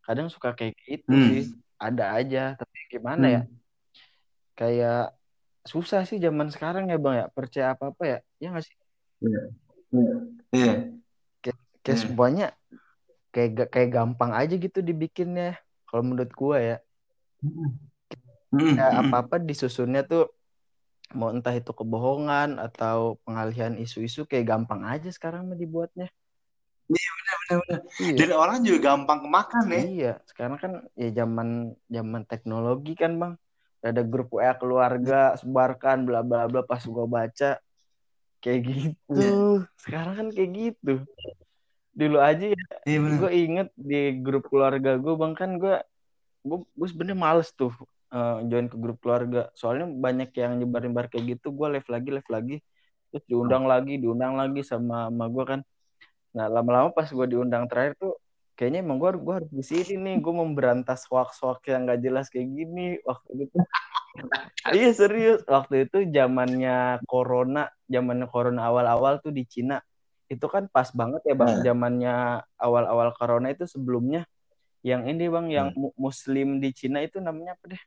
Kadang 0.04 0.28
suka 0.28 0.52
kayak 0.58 0.74
gitu 0.84 1.14
Hmm. 1.16 1.24
sih. 1.28 1.42
Ada 1.80 2.04
aja, 2.20 2.42
tapi 2.60 2.76
gimana 2.92 3.24
ya? 3.28 3.40
Kayak 4.58 5.16
susah 5.64 6.00
sih 6.08 6.20
zaman 6.20 6.48
sekarang 6.54 6.92
ya 6.92 6.96
Bang 7.00 7.16
ya. 7.20 7.26
Percaya 7.32 7.66
apa-apa 7.72 8.02
ya? 8.04 8.18
Ya 8.42 8.46
nggak 8.52 8.64
sih? 8.68 8.76
iya 9.24 9.40
Kayak 11.84 11.98
Hmm. 12.00 12.08
semuanya 12.08 12.46
kayak 13.34 13.68
kayak 13.72 13.90
gampang 13.96 14.32
aja 14.32 14.54
gitu 14.56 14.78
dibikinnya. 14.80 15.56
Kalau 15.88 16.02
menurut 16.04 16.32
gua 16.32 16.56
ya. 16.60 16.76
Hmm, 17.42 17.76
Ya 18.76 18.88
hmm. 18.90 19.00
apa-apa 19.08 19.42
disusunnya 19.42 20.06
tuh 20.06 20.30
mau 21.14 21.30
entah 21.30 21.54
itu 21.54 21.70
kebohongan 21.70 22.58
atau 22.58 23.20
pengalihan 23.22 23.76
isu-isu 23.78 24.26
kayak 24.26 24.50
gampang 24.50 24.82
aja 24.82 25.08
sekarang 25.12 25.46
mah 25.46 25.58
dibuatnya. 25.58 26.08
benar-benar. 26.84 27.80
Iya. 27.96 28.16
dan 28.20 28.30
orang 28.36 28.58
juga 28.60 28.78
gampang 28.92 29.24
kemakan 29.24 29.64
ya 29.72 29.82
Iya, 29.84 30.12
sekarang 30.28 30.58
kan 30.60 30.72
ya 30.92 31.08
zaman 31.16 31.72
zaman 31.88 32.22
teknologi 32.28 32.92
kan 32.92 33.16
bang. 33.16 33.34
Ada 33.84 34.00
grup 34.04 34.32
WA 34.32 34.52
keluarga 34.56 35.36
sebarkan 35.36 36.08
bla 36.08 36.20
bla 36.24 36.48
bla 36.48 36.64
pas 36.64 36.80
gua 36.84 37.04
baca 37.04 37.60
kayak 38.44 38.60
gitu. 38.68 39.16
Iya. 39.16 39.32
Sekarang 39.80 40.14
kan 40.16 40.28
kayak 40.32 40.50
gitu. 40.52 40.92
Dulu 41.94 42.18
aja 42.18 42.50
ya, 42.50 42.64
iya 42.90 42.98
benar 42.98 43.18
gue 43.22 43.30
inget 43.32 43.68
di 43.78 44.18
grup 44.18 44.50
keluarga 44.50 44.98
gue 44.98 45.14
bang 45.14 45.32
kan 45.38 45.62
gue 45.62 45.78
gue 46.42 46.58
gue 46.66 46.88
sebenarnya 46.90 47.14
males 47.22 47.54
tuh 47.54 47.70
eh, 48.14 48.36
join 48.46 48.66
ke 48.70 48.76
grup 48.78 48.98
keluarga. 49.02 49.50
Soalnya 49.58 49.90
banyak 49.90 50.30
yang 50.38 50.62
nyebar-nyebar 50.62 51.10
kayak 51.10 51.38
gitu. 51.38 51.50
Gue 51.50 51.74
live 51.74 51.88
lagi 51.90 52.08
live 52.14 52.30
lagi. 52.30 52.56
Terus 53.10 53.24
diundang 53.30 53.66
lagi 53.66 53.94
diundang 53.98 54.34
lagi 54.38 54.62
sama 54.62 55.10
sama 55.10 55.26
gue 55.30 55.44
kan. 55.46 55.60
Nah 56.34 56.46
lama-lama 56.50 56.90
pas 56.90 57.06
gue 57.06 57.26
diundang 57.30 57.70
terakhir 57.70 57.94
tuh 57.98 58.18
kayaknya 58.54 58.86
emang 58.86 59.02
gue 59.02 59.10
gue 59.18 59.34
harus 59.34 59.50
di 59.50 59.64
sini 59.66 59.94
nih 59.98 60.16
gue 60.22 60.34
memberantas 60.34 61.06
hoax-hoax 61.10 61.62
yang 61.70 61.86
gak 61.86 62.02
jelas 62.02 62.26
kayak 62.30 62.50
gini. 62.50 62.98
Waktu 63.06 63.50
itu 63.50 63.58
iya 64.78 64.90
serius. 64.94 65.42
Waktu 65.46 65.90
itu 65.90 66.06
zamannya 66.10 67.02
corona 67.06 67.70
zamannya 67.86 68.26
corona 68.30 68.66
awal-awal 68.66 69.22
tuh 69.22 69.30
di 69.30 69.46
Cina. 69.46 69.78
Itu 70.26 70.50
kan 70.50 70.66
pas 70.70 70.90
banget 70.90 71.22
ya 71.26 71.34
bang. 71.38 71.50
Nah. 71.54 71.62
zamannya 71.62 72.16
awal-awal 72.58 73.14
corona 73.14 73.50
itu 73.54 73.66
sebelumnya. 73.66 74.26
Yang 74.84 75.02
ini 75.16 75.24
bang 75.30 75.46
yang 75.48 75.68
mu- 75.78 75.94
muslim 75.96 76.58
di 76.58 76.74
Cina 76.74 77.00
itu 77.00 77.16
namanya 77.22 77.56
apa 77.56 77.72
deh 77.72 77.82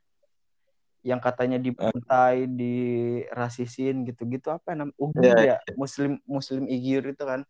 yang 1.06 1.22
katanya 1.22 1.58
dibantai 1.62 2.50
dirasisin 2.50 4.06
gitu-gitu 4.08 4.50
apa 4.50 4.74
namanya 4.74 4.96
Uyghur 4.98 5.24
Iya, 5.24 5.36
ya 5.38 5.58
muslim 5.78 6.12
muslim 6.26 6.64
Uyghur 6.66 7.04
itu 7.14 7.24
kan 7.24 7.42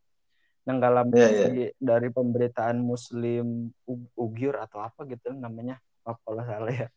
Iya, 0.68 1.27
iya. 1.32 1.48
di- 1.48 1.75
dari 1.80 2.12
pemberitaan 2.12 2.75
Muslim 2.84 3.72
Ugyur 4.20 4.60
atau 4.60 4.84
apa 4.84 5.08
gitu 5.08 5.32
namanya 5.32 5.80
apa 6.04 6.20
kalau 6.27 6.44
salah 6.44 6.75
ya. 6.75 6.88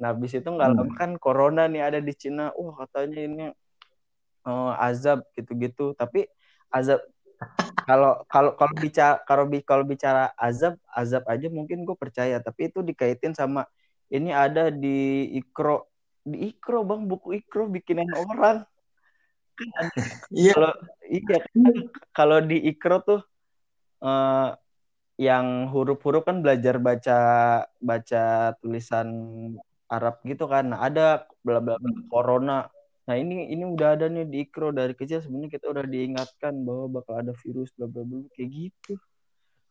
Nah 0.00 0.16
habis 0.16 0.32
itu 0.32 0.48
nggak 0.48 0.72
Hmm. 0.72 0.96
kan 0.96 1.10
corona 1.20 1.68
nih 1.68 1.84
ada 1.92 2.00
di 2.00 2.16
Cina. 2.16 2.48
Wah 2.56 2.72
katanya 2.88 3.20
ini 3.20 3.44
eh, 4.48 4.72
azab 4.80 5.28
gitu-gitu. 5.36 5.92
Tapi 5.92 6.24
azab 6.72 7.04
kalau 7.84 8.24
kalau 8.32 8.56
kalau 8.56 8.74
bicara 8.80 9.20
kalau 9.28 9.44
bi- 9.44 9.60
kalau 9.66 9.84
bicara 9.84 10.32
azab 10.40 10.80
azab 10.88 11.22
aja 11.28 11.52
mungkin 11.52 11.84
gue 11.84 11.96
percaya. 12.00 12.40
Tapi 12.40 12.72
itu 12.72 12.80
dikaitin 12.80 13.36
sama 13.36 13.68
ini 14.12 14.30
ada 14.30 14.68
di 14.68 15.32
Ikro 15.40 15.88
di 16.22 16.52
Ikro 16.52 16.84
bang 16.84 17.08
buku 17.08 17.40
Ikro 17.40 17.66
bikinan 17.72 18.08
orang. 18.12 18.68
Iya 20.32 20.52
kalau 20.56 20.72
iya 21.08 21.38
kalau 22.12 22.38
di 22.44 22.56
Ikro 22.68 22.96
tuh 23.02 23.20
eh, 24.04 24.48
yang 25.20 25.68
huruf-huruf 25.72 26.24
kan 26.28 26.44
belajar 26.44 26.76
baca 26.80 27.18
baca 27.80 28.22
tulisan 28.60 29.08
Arab 29.92 30.24
gitu 30.24 30.48
kan. 30.48 30.72
Nah, 30.72 30.80
ada 30.88 31.28
bla 31.44 31.60
bla 31.60 31.76
bla 31.76 31.92
corona. 32.08 32.68
Nah, 33.04 33.14
ini 33.18 33.52
ini 33.52 33.64
udah 33.66 33.98
ada 33.98 34.06
nih 34.08 34.24
di 34.24 34.36
Ikro 34.48 34.72
dari 34.72 34.96
kecil 34.96 35.20
sebenarnya 35.20 35.50
kita 35.52 35.66
udah 35.68 35.84
diingatkan 35.84 36.54
bahwa 36.64 37.00
bakal 37.00 37.14
ada 37.20 37.32
virus 37.44 37.68
bla 37.76 37.86
bla 37.88 38.02
bla 38.08 38.24
kayak 38.32 38.48
gitu. 38.50 38.92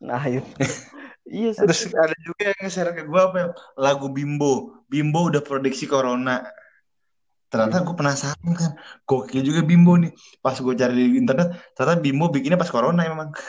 Nah, 0.02 0.22
itu. 0.30 0.54
iya 1.32 1.50
terus 1.56 1.88
ada 1.96 2.16
juga 2.20 2.52
yang 2.52 2.60
nge-share 2.60 2.92
ke 2.92 3.04
gue 3.08 3.22
apa 3.22 3.38
ya? 3.40 3.48
Lagu 3.80 4.12
Bimbo. 4.12 4.84
Bimbo 4.92 5.32
udah 5.32 5.40
prediksi 5.40 5.88
corona. 5.88 6.44
Ternyata 7.52 7.84
gue 7.84 7.96
penasaran 7.96 8.52
kan? 8.56 8.72
Gokil 9.08 9.44
juga 9.44 9.64
Bimbo 9.64 9.96
nih. 9.96 10.12
Pas 10.44 10.56
gue 10.56 10.74
cari 10.76 10.96
di 10.96 11.20
internet 11.20 11.56
ternyata 11.76 12.00
Bimbo 12.00 12.28
bikinnya 12.32 12.60
pas 12.60 12.72
corona 12.72 13.08
emang. 13.08 13.32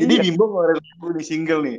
Jadi 0.00 0.14
Iya. 0.16 0.22
Bimbo 0.28 0.44
ngeluarin 0.48 0.76
lagu 0.80 1.06
di 1.16 1.24
single 1.24 1.60
nih. 1.64 1.78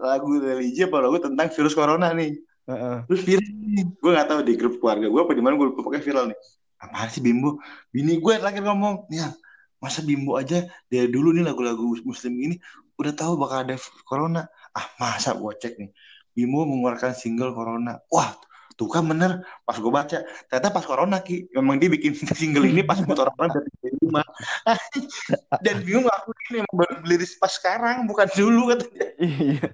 Lagu 0.00 0.28
religi 0.40 0.84
apa 0.84 0.96
lagu 1.00 1.16
tentang 1.20 1.48
virus 1.52 1.76
corona 1.76 2.12
nih. 2.12 2.32
Heeh. 2.62 2.96
terus 3.10 3.22
viral 3.26 3.48
nih. 3.48 3.84
Gue 4.00 4.10
nggak 4.14 4.28
tahu 4.28 4.40
di 4.46 4.54
grup 4.56 4.74
keluarga 4.78 5.06
gue 5.08 5.20
apa 5.20 5.32
di 5.34 5.42
mana 5.42 5.54
gue 5.56 5.66
lupa 5.72 5.80
pokoknya 5.84 6.04
viral 6.04 6.24
nih. 6.32 6.38
Apaan 6.82 7.08
sih 7.08 7.22
Bimbo? 7.24 7.60
Bini 7.92 8.20
gue 8.20 8.34
lagi 8.40 8.60
ngomong 8.60 9.08
ya 9.12 9.30
masa 9.82 9.98
Bimbo 10.06 10.38
aja 10.38 10.62
dari 10.86 11.10
dulu 11.10 11.34
nih 11.34 11.42
lagu-lagu 11.42 11.98
muslim 12.06 12.38
ini 12.38 12.56
udah 12.94 13.12
tahu 13.18 13.34
bakal 13.34 13.66
ada 13.66 13.76
corona. 14.06 14.46
Ah 14.70 14.86
masa 15.02 15.34
gue 15.34 15.52
cek 15.58 15.74
nih. 15.82 15.90
Bimbo 16.32 16.62
mengeluarkan 16.62 17.12
single 17.18 17.50
corona. 17.50 17.98
Wah 18.06 18.38
tuh 18.78 18.86
kan 18.86 19.02
bener. 19.04 19.42
Pas 19.66 19.76
gue 19.76 19.90
baca 19.90 20.22
ternyata 20.46 20.68
pas 20.70 20.86
corona 20.86 21.18
ki. 21.18 21.50
Memang 21.58 21.82
dia 21.82 21.90
bikin 21.90 22.14
single 22.38 22.62
ini 22.62 22.86
pas 22.86 23.02
buat 23.02 23.18
orang-orang 23.18 23.58
dari 23.58 23.98
rumah. 23.98 24.24
Dan 25.66 25.82
Bimbo 25.82 26.06
ngaku 26.06 26.30
ini 26.54 26.56
emang 26.62 26.76
baru 26.78 26.94
liris 27.02 27.34
pas 27.42 27.50
sekarang 27.50 28.06
bukan 28.06 28.30
dulu 28.38 28.70
katanya. 28.70 29.06
Iya. 29.18 29.66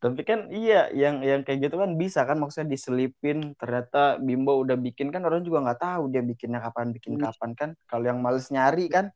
Tapi 0.00 0.20
kan 0.24 0.48
iya 0.52 0.88
yang 0.92 1.20
yang 1.20 1.40
kayak 1.44 1.64
gitu 1.64 1.76
kan 1.76 1.96
bisa 1.96 2.24
kan 2.24 2.36
maksudnya 2.36 2.68
diselipin 2.70 3.56
ternyata 3.56 4.16
Bimbo 4.16 4.60
udah 4.60 4.76
bikin 4.76 5.08
kan 5.08 5.24
orang 5.24 5.40
juga 5.40 5.64
nggak 5.64 5.80
tahu 5.80 6.12
dia 6.12 6.20
bikinnya 6.20 6.60
kapan 6.60 6.92
bikin 6.92 7.16
Hmm. 7.16 7.28
kapan 7.28 7.50
kan. 7.56 7.70
Kalau 7.84 8.04
yang 8.04 8.20
males 8.20 8.48
nyari 8.48 8.88
kan 8.88 9.08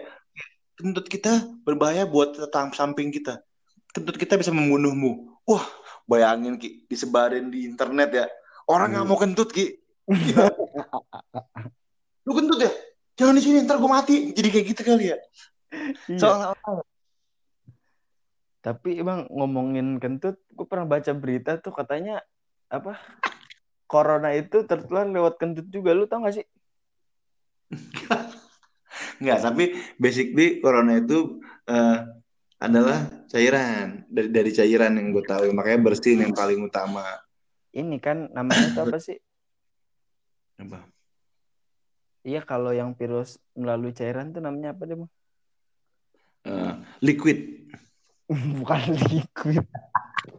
kentut 0.75 1.07
kita 1.09 1.33
berbahaya 1.65 2.05
buat 2.05 2.35
tetang 2.35 2.71
samping 2.71 3.11
kita. 3.11 3.43
Kentut 3.91 4.15
kita 4.15 4.39
bisa 4.39 4.55
membunuhmu. 4.55 5.35
Wah, 5.45 5.65
bayangin 6.05 6.57
ki 6.57 6.85
disebarin 6.85 7.49
di 7.49 7.65
internet 7.65 8.11
ya 8.13 8.27
orang 8.65 8.93
nggak 8.93 9.05
Iya. 9.05 9.11
mau 9.13 9.17
kentut 9.17 9.49
ki 9.51 9.67
lu 12.25 12.33
kentut 12.33 12.61
ya 12.61 12.73
jangan 13.15 13.35
di 13.37 13.43
sini 13.43 13.57
ntar 13.65 13.77
gue 13.77 13.89
mati 13.89 14.33
jadi 14.33 14.49
kayak 14.49 14.67
gitu 14.73 14.83
kali 14.85 15.13
ya 15.13 15.17
Iya. 16.09 16.21
soalnya 16.21 16.83
Tapi 18.65 18.97
emang 18.97 19.29
ngomongin 19.29 20.01
kentut, 20.01 20.41
gue 20.49 20.65
pernah 20.65 20.89
baca 20.89 21.13
berita 21.13 21.61
tuh 21.61 21.77
katanya 21.77 22.25
apa? 22.73 22.97
Corona 23.85 24.33
itu 24.33 24.65
tertular 24.65 25.05
lewat 25.05 25.37
kentut 25.37 25.69
juga. 25.69 25.93
Lu 25.93 26.09
tau 26.09 26.25
gak 26.25 26.41
sih? 26.41 26.47
nggak 29.23 29.39
tapi 29.43 29.65
basically 29.99 30.63
corona 30.63 30.99
itu 31.03 31.43
eh, 31.67 31.99
adalah 32.63 33.27
cairan 33.29 34.07
dari 34.09 34.29
dari 34.31 34.51
cairan 34.55 34.97
yang 34.97 35.11
gue 35.11 35.25
tahu 35.27 35.51
makanya 35.53 35.81
bersihin 35.91 36.31
yang 36.31 36.35
paling 36.35 36.63
utama 36.65 37.05
Ini 37.75 37.99
kan 37.99 38.31
namanya 38.31 38.71
tuh 38.71 38.83
apa 38.87 38.99
sih? 39.03 39.19
apa 40.63 40.87
Iya 42.25 42.41
kalau 42.41 42.73
yang 42.73 42.97
virus 42.97 43.37
melalui 43.53 43.93
cairan 43.93 44.33
tuh 44.33 44.41
namanya 44.41 44.73
apa 44.73 44.89
deh? 44.89 44.97
Bang? 44.97 45.11
Eh, 46.45 46.73
liquid 47.01 47.39
Bukan 48.61 48.81
liquid. 49.13 49.65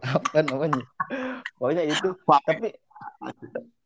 apa 0.02 0.42
namanya? 0.42 0.82
Pokoknya 1.54 1.86
itu. 1.86 2.14
Wah. 2.26 2.42
Tapi 2.42 2.74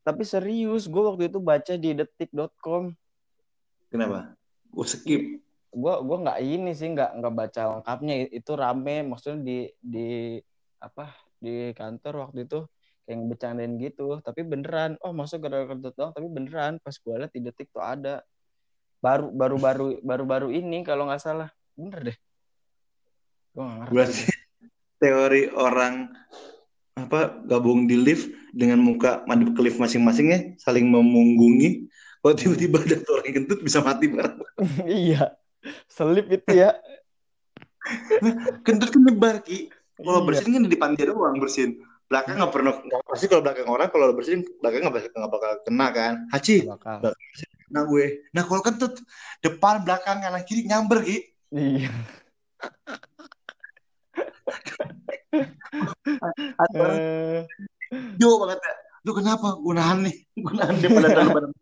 tapi 0.00 0.22
serius, 0.24 0.88
gue 0.88 1.02
waktu 1.04 1.28
itu 1.28 1.38
baca 1.38 1.76
di 1.76 1.92
detik.com. 1.92 2.96
kenapa 3.90 4.32
gue 4.70 4.86
skip 4.86 5.22
gue 5.70 5.94
gua 6.02 6.16
nggak 6.22 6.38
ini 6.42 6.70
sih 6.74 6.90
nggak 6.94 7.10
nggak 7.22 7.34
baca 7.34 7.60
lengkapnya 7.78 8.14
itu 8.30 8.52
rame 8.54 9.06
maksudnya 9.06 9.38
di 9.42 9.58
di 9.78 10.10
apa 10.82 11.14
di 11.38 11.70
kantor 11.74 12.26
waktu 12.26 12.46
itu 12.46 12.66
kayak 13.06 13.18
bercandain 13.26 13.74
gitu 13.78 14.18
tapi 14.22 14.42
beneran 14.42 14.98
oh 15.02 15.14
maksudnya 15.14 15.46
gara-gara 15.46 15.78
doang 15.78 16.10
tapi 16.14 16.26
beneran 16.26 16.78
pas 16.82 16.94
gue 16.94 17.14
liat 17.14 17.32
di 17.34 17.40
detik 17.42 17.70
tuh 17.70 17.82
ada 17.82 18.22
baru 18.98 19.30
baru 19.30 19.56
baru 19.58 19.86
baru 20.02 20.24
baru 20.26 20.48
ini 20.50 20.82
kalau 20.82 21.06
nggak 21.06 21.22
salah 21.22 21.50
bener 21.78 22.00
deh. 22.12 22.16
Gue 23.52 23.62
nggak 23.62 23.76
ngerti. 23.78 23.92
Berarti 23.94 24.22
teori 25.00 25.42
orang 25.56 25.94
apa 26.98 27.40
gabung 27.48 27.88
di 27.88 27.96
lift 27.96 28.28
dengan 28.52 28.82
muka 28.82 29.24
madep 29.24 29.56
ke 29.56 29.60
lift 29.64 29.80
masing-masingnya 29.80 30.54
saling 30.60 30.86
memunggungi. 30.86 31.88
Kalau 32.20 32.36
tiba-tiba 32.36 32.84
ada 32.84 32.96
orang 33.08 33.24
yang 33.32 33.36
kentut 33.42 33.60
bisa 33.64 33.80
mati 33.80 34.06
bareng. 34.12 34.36
Iya. 34.84 35.32
Selip 35.88 36.28
itu 36.28 36.52
ya. 36.52 36.76
Kentut 38.60 38.92
kan 38.92 39.00
nyebar 39.00 39.40
ki. 39.40 39.72
Kalau 40.00 40.20
Iya. 40.20 40.26
bersihin 40.28 40.52
kan 40.56 40.62
di 40.64 40.70
depan 40.72 40.90
dia 40.96 41.08
doang 41.08 41.36
bersihin 41.40 41.80
belakang 42.10 42.42
nggak 42.42 42.50
pernah 42.52 42.74
nggak 42.74 43.00
pasti 43.06 43.30
kalau 43.30 43.38
belakang 43.44 43.68
orang 43.70 43.88
kalau 43.88 44.10
bersihin 44.10 44.42
belakang 44.58 44.82
nggak 44.82 44.94
bakal, 44.98 45.10
nggak 45.16 45.32
bakal 45.32 45.50
kena 45.64 45.86
kan. 45.94 46.14
Haji 46.34 46.56
bakal. 46.68 46.96
nah 47.70 47.82
gue. 47.86 48.04
Nah 48.34 48.42
kalau 48.44 48.62
kentut 48.66 48.94
depan 49.40 49.80
belakang 49.86 50.18
kanan 50.20 50.42
kiri 50.44 50.66
nyamber 50.68 51.00
ki 51.06 51.29
iya 51.50 51.90
Eh, 56.74 57.40
hijau 57.90 58.36
banget 58.44 58.58
ya 58.60 58.72
lu 59.00 59.16
kenapa 59.16 59.56
gue 59.56 59.72
nahan 59.72 59.98
nih 60.04 60.16
gue 60.36 60.52
nahan 60.52 60.74
dia 60.76 60.88
pada 60.92 61.08
dalam 61.08 61.28
badan 61.32 61.52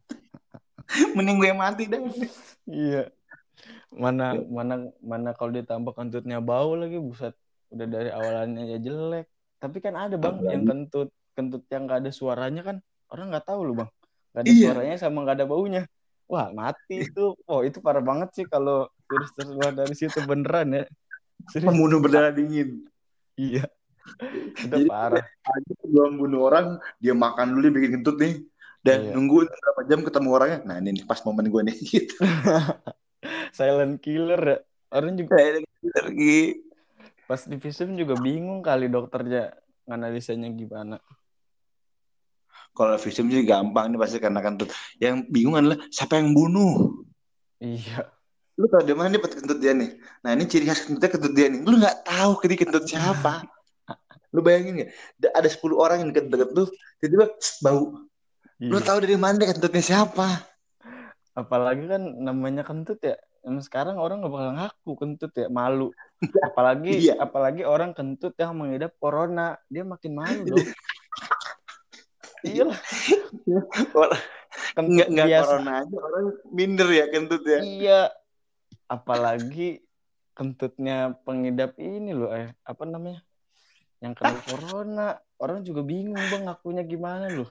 mending 1.16 1.36
gue 1.40 1.50
mati 1.54 1.84
dah 1.88 2.00
Iya. 2.68 3.02
Mana 3.90 4.38
mana 4.46 4.74
mana 5.02 5.30
kalau 5.34 5.50
ditambah 5.50 5.90
kentutnya 5.90 6.38
bau 6.38 6.78
lagi 6.78 7.02
buset. 7.02 7.34
Udah 7.74 7.86
dari 7.88 8.10
awalannya 8.14 8.70
ya 8.70 8.78
jelek. 8.78 9.26
Tapi 9.58 9.82
kan 9.82 9.98
ada 9.98 10.14
bang 10.14 10.38
yang 10.46 10.62
kentut 10.62 11.10
kentut 11.34 11.66
yang 11.66 11.88
nggak 11.90 12.06
ada 12.06 12.10
suaranya 12.14 12.62
kan 12.62 12.76
orang 13.10 13.34
nggak 13.34 13.46
tahu 13.48 13.60
loh 13.66 13.74
bang. 13.82 13.90
Gak 14.30 14.40
ada 14.44 14.50
Iya. 14.50 14.66
suaranya 14.70 14.96
sama 15.00 15.18
nggak 15.26 15.36
ada 15.42 15.46
baunya. 15.50 15.82
Wah 16.30 16.54
mati 16.54 17.02
itu. 17.02 17.34
Oh 17.44 17.60
itu 17.60 17.82
parah 17.82 17.98
banget 18.00 18.30
sih 18.32 18.46
kalau 18.46 18.86
virus 19.04 19.34
terkeluar 19.34 19.74
dari 19.74 19.92
situ 19.92 20.22
beneran 20.22 20.70
ya. 20.70 20.84
Serius. 21.50 21.66
pembunuh 21.66 21.98
berdarah 21.98 22.30
dingin 22.30 22.84
Iya. 23.34 23.64
Itu 24.54 24.68
Jadi- 24.70 24.86
parah. 24.86 25.24
aja 25.24 25.72
sebelum 25.80 26.20
bunuh 26.20 26.46
orang 26.46 26.66
dia 26.96 27.10
makan 27.10 27.50
dulu 27.50 27.66
dia 27.66 27.72
bikin 27.74 27.90
kentut 27.98 28.16
nih 28.16 28.34
dan 28.80 29.08
Iya. 29.08 29.12
nunggu 29.12 29.48
berapa 29.48 29.82
jam 29.84 30.00
ketemu 30.00 30.28
orangnya 30.30 30.58
nah 30.62 30.76
ini 30.76 31.00
nih 31.00 31.04
pas 31.04 31.18
momen 31.24 31.48
gue 31.48 31.62
nih 31.64 31.76
gitu 31.90 32.14
Silent 33.56 33.98
killer 33.98 34.40
ya. 34.40 34.58
Orang 34.90 35.14
juga 35.14 35.38
Kayak 35.38 35.64
lagi 35.96 36.60
pas 37.24 37.42
di 37.42 37.56
visum 37.56 37.94
juga 37.94 38.14
bingung 38.16 38.58
kali 38.60 38.86
dokternya 38.86 39.54
nganalisanya 39.86 40.50
gimana. 40.50 40.96
Kalau 42.80 42.96
visum 42.96 43.28
sih 43.28 43.44
gampang 43.44 43.92
nih 43.92 44.00
pasti 44.00 44.16
karena 44.16 44.40
kentut. 44.40 44.72
Yang 44.96 45.28
bingung 45.28 45.60
adalah 45.60 45.76
siapa 45.92 46.16
yang 46.16 46.32
bunuh? 46.32 47.04
Iya. 47.60 48.08
lu 48.56 48.68
tau 48.68 48.84
di 48.84 48.92
mana 48.92 49.08
dapat 49.12 49.40
kentut 49.40 49.56
dia 49.56 49.72
nih? 49.72 49.96
Nah 50.20 50.36
ini 50.36 50.44
ciri 50.44 50.68
khas 50.68 50.84
kentutnya 50.84 51.12
kentut 51.12 51.32
dia 51.32 51.48
nih. 51.48 51.60
Lu 51.64 51.76
nggak 51.76 52.04
tahu 52.04 52.40
ini 52.44 52.56
kentut 52.56 52.84
siapa. 52.84 53.44
Lu 54.36 54.40
bayangin 54.40 54.88
Da- 55.16 55.32
ada 55.32 55.48
10 55.48 55.76
orang 55.76 56.04
yang 56.04 56.10
deket-deket 56.12 56.48
lu 56.52 56.64
tiba-tiba 57.00 57.26
"Tss, 57.40 57.60
bau. 57.60 58.04
Lu 58.60 58.76
Iya. 58.76 58.84
tahu 58.84 58.98
dari 59.00 59.16
mana 59.16 59.40
kentutnya 59.40 59.80
siapa? 59.80 60.44
Apalagi 61.32 61.84
kan 61.88 62.00
namanya 62.20 62.64
kentut 62.64 63.00
ya 63.00 63.16
Emang 63.40 63.64
sekarang 63.64 63.96
orang 63.96 64.20
nggak 64.20 64.32
bakal 64.36 64.50
ngaku 64.52 64.90
kentut 65.00 65.32
ya 65.32 65.48
malu. 65.48 65.88
Apalagi 66.52 67.08
Iya. 67.08 67.16
apalagi 67.16 67.64
orang 67.64 67.96
kentut 67.96 68.36
yang 68.36 68.52
mengidap 68.52 68.92
corona 69.00 69.56
dia 69.72 69.80
makin 69.80 70.12
malu 70.12 70.44
dong 70.52 70.60
iya 72.44 72.62
lah. 72.68 72.78
Kentut 74.74 74.90
nggak 74.90 75.08
nggak 75.10 75.28
corona 75.46 75.72
aja 75.84 75.96
orang 75.98 76.26
minder 76.50 76.88
ya 76.90 77.04
kentut 77.08 77.42
ya. 77.46 77.60
Iya. 77.62 78.00
Apalagi 78.90 79.84
kentutnya 80.34 81.14
pengidap 81.22 81.76
ini 81.78 82.16
loh 82.16 82.32
eh 82.32 82.50
apa 82.64 82.82
namanya 82.88 83.20
yang 84.00 84.16
kena 84.16 84.40
corona. 84.44 85.08
Orang 85.40 85.64
juga 85.64 85.80
bingung 85.80 86.20
bang 86.20 86.44
ngakunya 86.44 86.84
gimana 86.84 87.32
loh. 87.32 87.48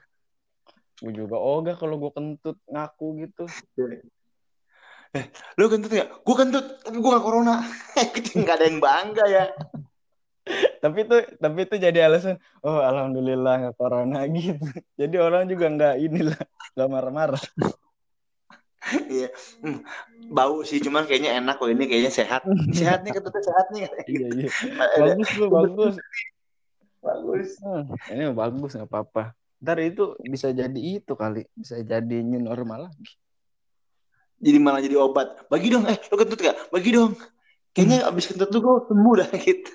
Gue 1.02 1.16
juga 1.16 1.42
ogah 1.42 1.74
kalau 1.80 1.98
gue 1.98 2.12
kentut 2.14 2.58
ngaku 2.70 3.26
gitu. 3.26 3.46
Lu 5.58 5.66
kentut 5.72 5.90
nggak? 5.90 6.10
Gue 6.22 6.36
kentut 6.38 6.66
tapi 6.86 6.98
gue 7.02 7.10
nggak 7.10 7.26
corona. 7.26 7.66
Nggak 8.40 8.56
ada 8.62 8.66
yang 8.70 8.78
bangga 8.78 9.26
ya 9.26 9.46
tapi 10.84 11.06
itu 11.06 11.18
tapi 11.38 11.60
itu 11.68 11.76
jadi 11.78 12.10
alasan 12.10 12.40
oh 12.66 12.80
alhamdulillah 12.82 13.54
nggak 13.68 13.76
corona 13.78 14.26
gitu 14.36 14.66
jadi 14.96 15.16
orang 15.22 15.46
juga 15.48 15.66
nggak 15.70 15.96
inilah 16.02 16.40
nggak 16.76 16.90
marah-marah 16.90 17.44
Iya. 18.90 19.30
Hmm, 19.60 19.84
bau 20.32 20.64
sih 20.64 20.80
cuman 20.80 21.04
kayaknya 21.04 21.36
enak 21.38 21.60
kok 21.60 21.68
ini 21.68 21.84
kayaknya 21.86 22.16
sehat. 22.16 22.48
Sehat 22.72 23.04
nih 23.04 23.12
kentutnya 23.12 23.44
sehat 23.44 23.66
nih. 23.76 23.86
iya 24.16 24.28
iya 24.34 24.50
bagus 24.98 25.30
lu 25.36 25.46
bagus 25.52 25.96
Bagus. 27.04 27.60
Hmm, 27.60 27.92
ini 28.08 28.32
bagus 28.32 28.72
nggak 28.80 28.90
apa-apa 28.90 29.36
ntar 29.60 29.76
itu 29.84 30.16
bisa 30.24 30.56
jadi 30.56 30.80
itu 30.80 31.14
kali 31.20 31.44
bisa 31.52 31.76
jadi 31.84 32.24
new 32.24 32.40
normal 32.40 32.88
lagi 32.88 33.20
Jadi 34.40 34.56
malah 34.56 34.80
jadi 34.80 34.96
obat. 34.96 35.52
Bagi 35.52 35.68
dong, 35.68 35.84
eh 35.84 36.00
lu 36.00 36.16
kentut 36.16 36.40
gak? 36.40 36.72
Bagi 36.72 36.96
dong. 36.96 37.12
Kayaknya 37.76 38.08
abis 38.08 38.32
kentut 38.32 38.48
lu 38.56 38.64
gue 38.64 38.76
sembuh 38.88 39.14
dah 39.20 39.30
gitu. 39.36 39.72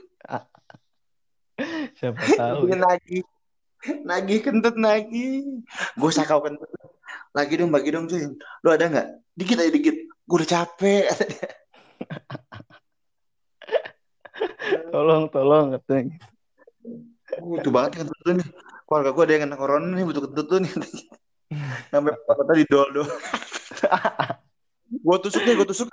siapa 1.99 2.19
tahu 2.35 2.67
lagi. 2.75 3.23
Nagih 3.85 4.41
kentut 4.41 4.77
lagi. 4.81 5.45
Gue 5.99 6.11
sakau 6.11 6.41
kentut. 6.41 6.69
Lagi 7.35 7.59
dong, 7.59 7.71
bagi 7.75 7.91
dong 7.93 8.09
cuy. 8.09 8.25
Lu 8.65 8.69
ada 8.73 8.89
nggak? 8.89 9.09
Dikit 9.37 9.61
aja 9.61 9.71
dikit. 9.71 9.97
Gue 10.25 10.37
udah 10.41 10.49
capek. 10.49 11.05
tolong 14.91 15.31
tolong 15.31 15.79
katanya 15.79 16.19
Butuh 17.39 17.71
banget 17.71 18.03
kentut 18.03 18.21
lu 18.25 18.33
nih. 18.41 18.49
Keluarga 18.85 19.11
gue 19.13 19.25
ada 19.25 19.33
yang 19.35 19.43
kena 19.49 19.57
corona 19.59 19.89
nih 19.91 20.05
butuh 20.07 20.23
kentut 20.31 20.47
lu 20.49 20.59
nih. 20.65 20.73
Sampai 21.93 22.15
kata 22.15 22.53
di 22.57 22.67
dol 22.71 22.89
dol. 22.95 23.09
gue 24.95 25.17
tusuk 25.21 25.43
deh, 25.45 25.55
gue 25.59 25.67
tusuk. 25.69 25.89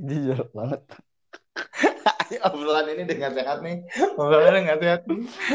jujur 0.00 0.48
banget 0.52 0.80
Obrolan 2.46 2.86
ini 2.88 3.02
udah 3.04 3.16
gak 3.18 3.34
sehat 3.34 3.58
nih. 3.60 3.76
Obrolan 4.14 4.50
udah 4.50 4.62
gak 4.64 4.80
sehat. 4.80 5.00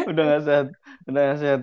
udah 0.05 0.23
nggak 0.23 0.43
sehat 0.43 0.67
udah 1.05 1.21
nggak 1.21 1.39
sehat 1.39 1.61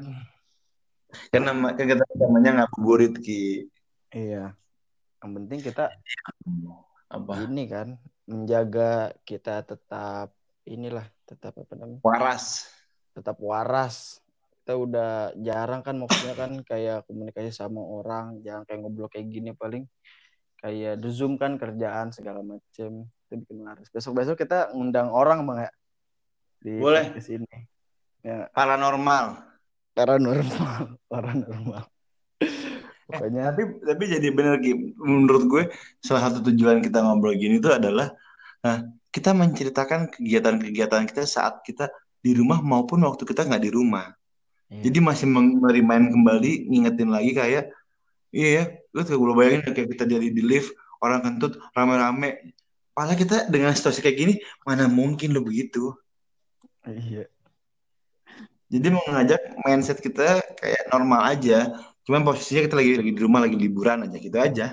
Kan 1.29 1.43
nama 1.45 1.77
kan 1.77 1.85
kita 1.85 2.05
namanya 2.17 2.51
ngabuburit 2.59 3.13
ki. 3.19 3.69
iya 4.11 4.57
yang 5.21 5.31
penting 5.37 5.61
kita 5.61 5.93
Apa? 7.07 7.33
ini 7.45 7.69
kan 7.69 7.97
menjaga 8.25 9.13
kita 9.23 9.61
tetap 9.61 10.33
inilah 10.65 11.05
tetap 11.25 11.53
apa 11.55 11.73
namanya 11.75 12.01
Waras. 12.01 12.65
tetap 13.13 13.37
waras 13.39 14.21
kita 14.57 14.73
udah 14.73 15.11
jarang 15.37 15.83
kan 15.83 15.99
maksudnya 15.99 16.33
kan 16.33 16.53
kayak 16.63 17.05
komunikasi 17.05 17.51
sama 17.51 17.83
orang 17.83 18.41
jangan 18.41 18.63
kayak 18.63 18.81
ngobrol 18.81 19.11
kayak 19.11 19.29
gini 19.29 19.53
paling 19.53 19.85
kayak 20.63 21.03
di 21.03 21.11
zoom 21.11 21.35
kan 21.35 21.59
kerjaan 21.59 22.15
segala 22.15 22.41
macem 22.41 23.11
itu 23.27 23.35
bikin 23.43 23.67
waras 23.67 23.91
besok 23.91 24.15
besok 24.23 24.39
kita 24.39 24.71
ngundang 24.71 25.11
orang 25.11 25.43
bang 25.43 25.67
ya 25.67 25.73
di 26.63 26.79
Boleh. 26.79 27.11
podcast 27.11 27.31
ini. 27.35 27.57
Ya, 28.23 28.47
Paranormal. 28.55 29.51
paranormal, 29.93 30.97
paranormal. 31.13 31.85
Pokoknya 33.13 33.53
Tapi 33.53 33.63
tapi 33.85 34.05
jadi 34.09 34.29
bener 34.33 34.57
Ki. 34.63 34.73
Menurut 34.97 35.45
gue 35.51 35.63
salah 36.01 36.31
satu 36.31 36.41
tujuan 36.49 36.81
kita 36.81 37.05
ngobrol 37.05 37.37
gini 37.37 37.61
tuh 37.61 37.77
adalah 37.77 38.09
nah, 38.65 38.89
kita 39.13 39.37
menceritakan 39.37 40.09
kegiatan-kegiatan 40.09 41.03
kita 41.13 41.29
saat 41.29 41.61
kita 41.61 41.93
di 42.25 42.33
rumah 42.33 42.65
maupun 42.65 43.05
waktu 43.05 43.27
kita 43.29 43.45
nggak 43.45 43.69
di 43.69 43.71
rumah. 43.75 44.17
Iya. 44.73 44.89
Jadi 44.89 44.99
masih 45.05 45.27
merimain 45.61 46.09
kembali, 46.09 46.73
ngingetin 46.73 47.11
lagi 47.13 47.37
kayak 47.37 47.69
iya 48.33 48.49
ya, 48.49 48.65
lu 48.97 49.05
tuh 49.05 49.21
gue 49.21 49.37
bayangin 49.37 49.71
kayak 49.77 49.89
kita 49.93 50.05
jadi 50.09 50.29
di 50.33 50.43
lift 50.43 50.73
orang 50.99 51.21
kentut 51.21 51.61
rame-rame. 51.77 52.57
Padahal 52.93 53.17
kita 53.17 53.37
dengan 53.49 53.73
situasi 53.73 54.01
kayak 54.01 54.17
gini 54.17 54.35
mana 54.65 54.89
mungkin 54.89 55.33
lo 55.33 55.45
begitu. 55.45 55.93
iya. 56.89 57.29
Jadi 58.73 58.89
mau 58.89 59.05
ngajak 59.05 59.61
mindset 59.69 60.01
kita 60.01 60.41
kayak 60.57 60.89
normal 60.89 61.29
aja. 61.29 61.77
Cuman 62.09 62.25
posisinya 62.25 62.65
kita 62.65 62.77
lagi 62.81 62.91
lagi 62.99 63.13
di 63.13 63.21
rumah 63.21 63.45
lagi 63.45 63.57
liburan 63.57 64.09
aja 64.09 64.17
gitu 64.17 64.39
aja. 64.41 64.67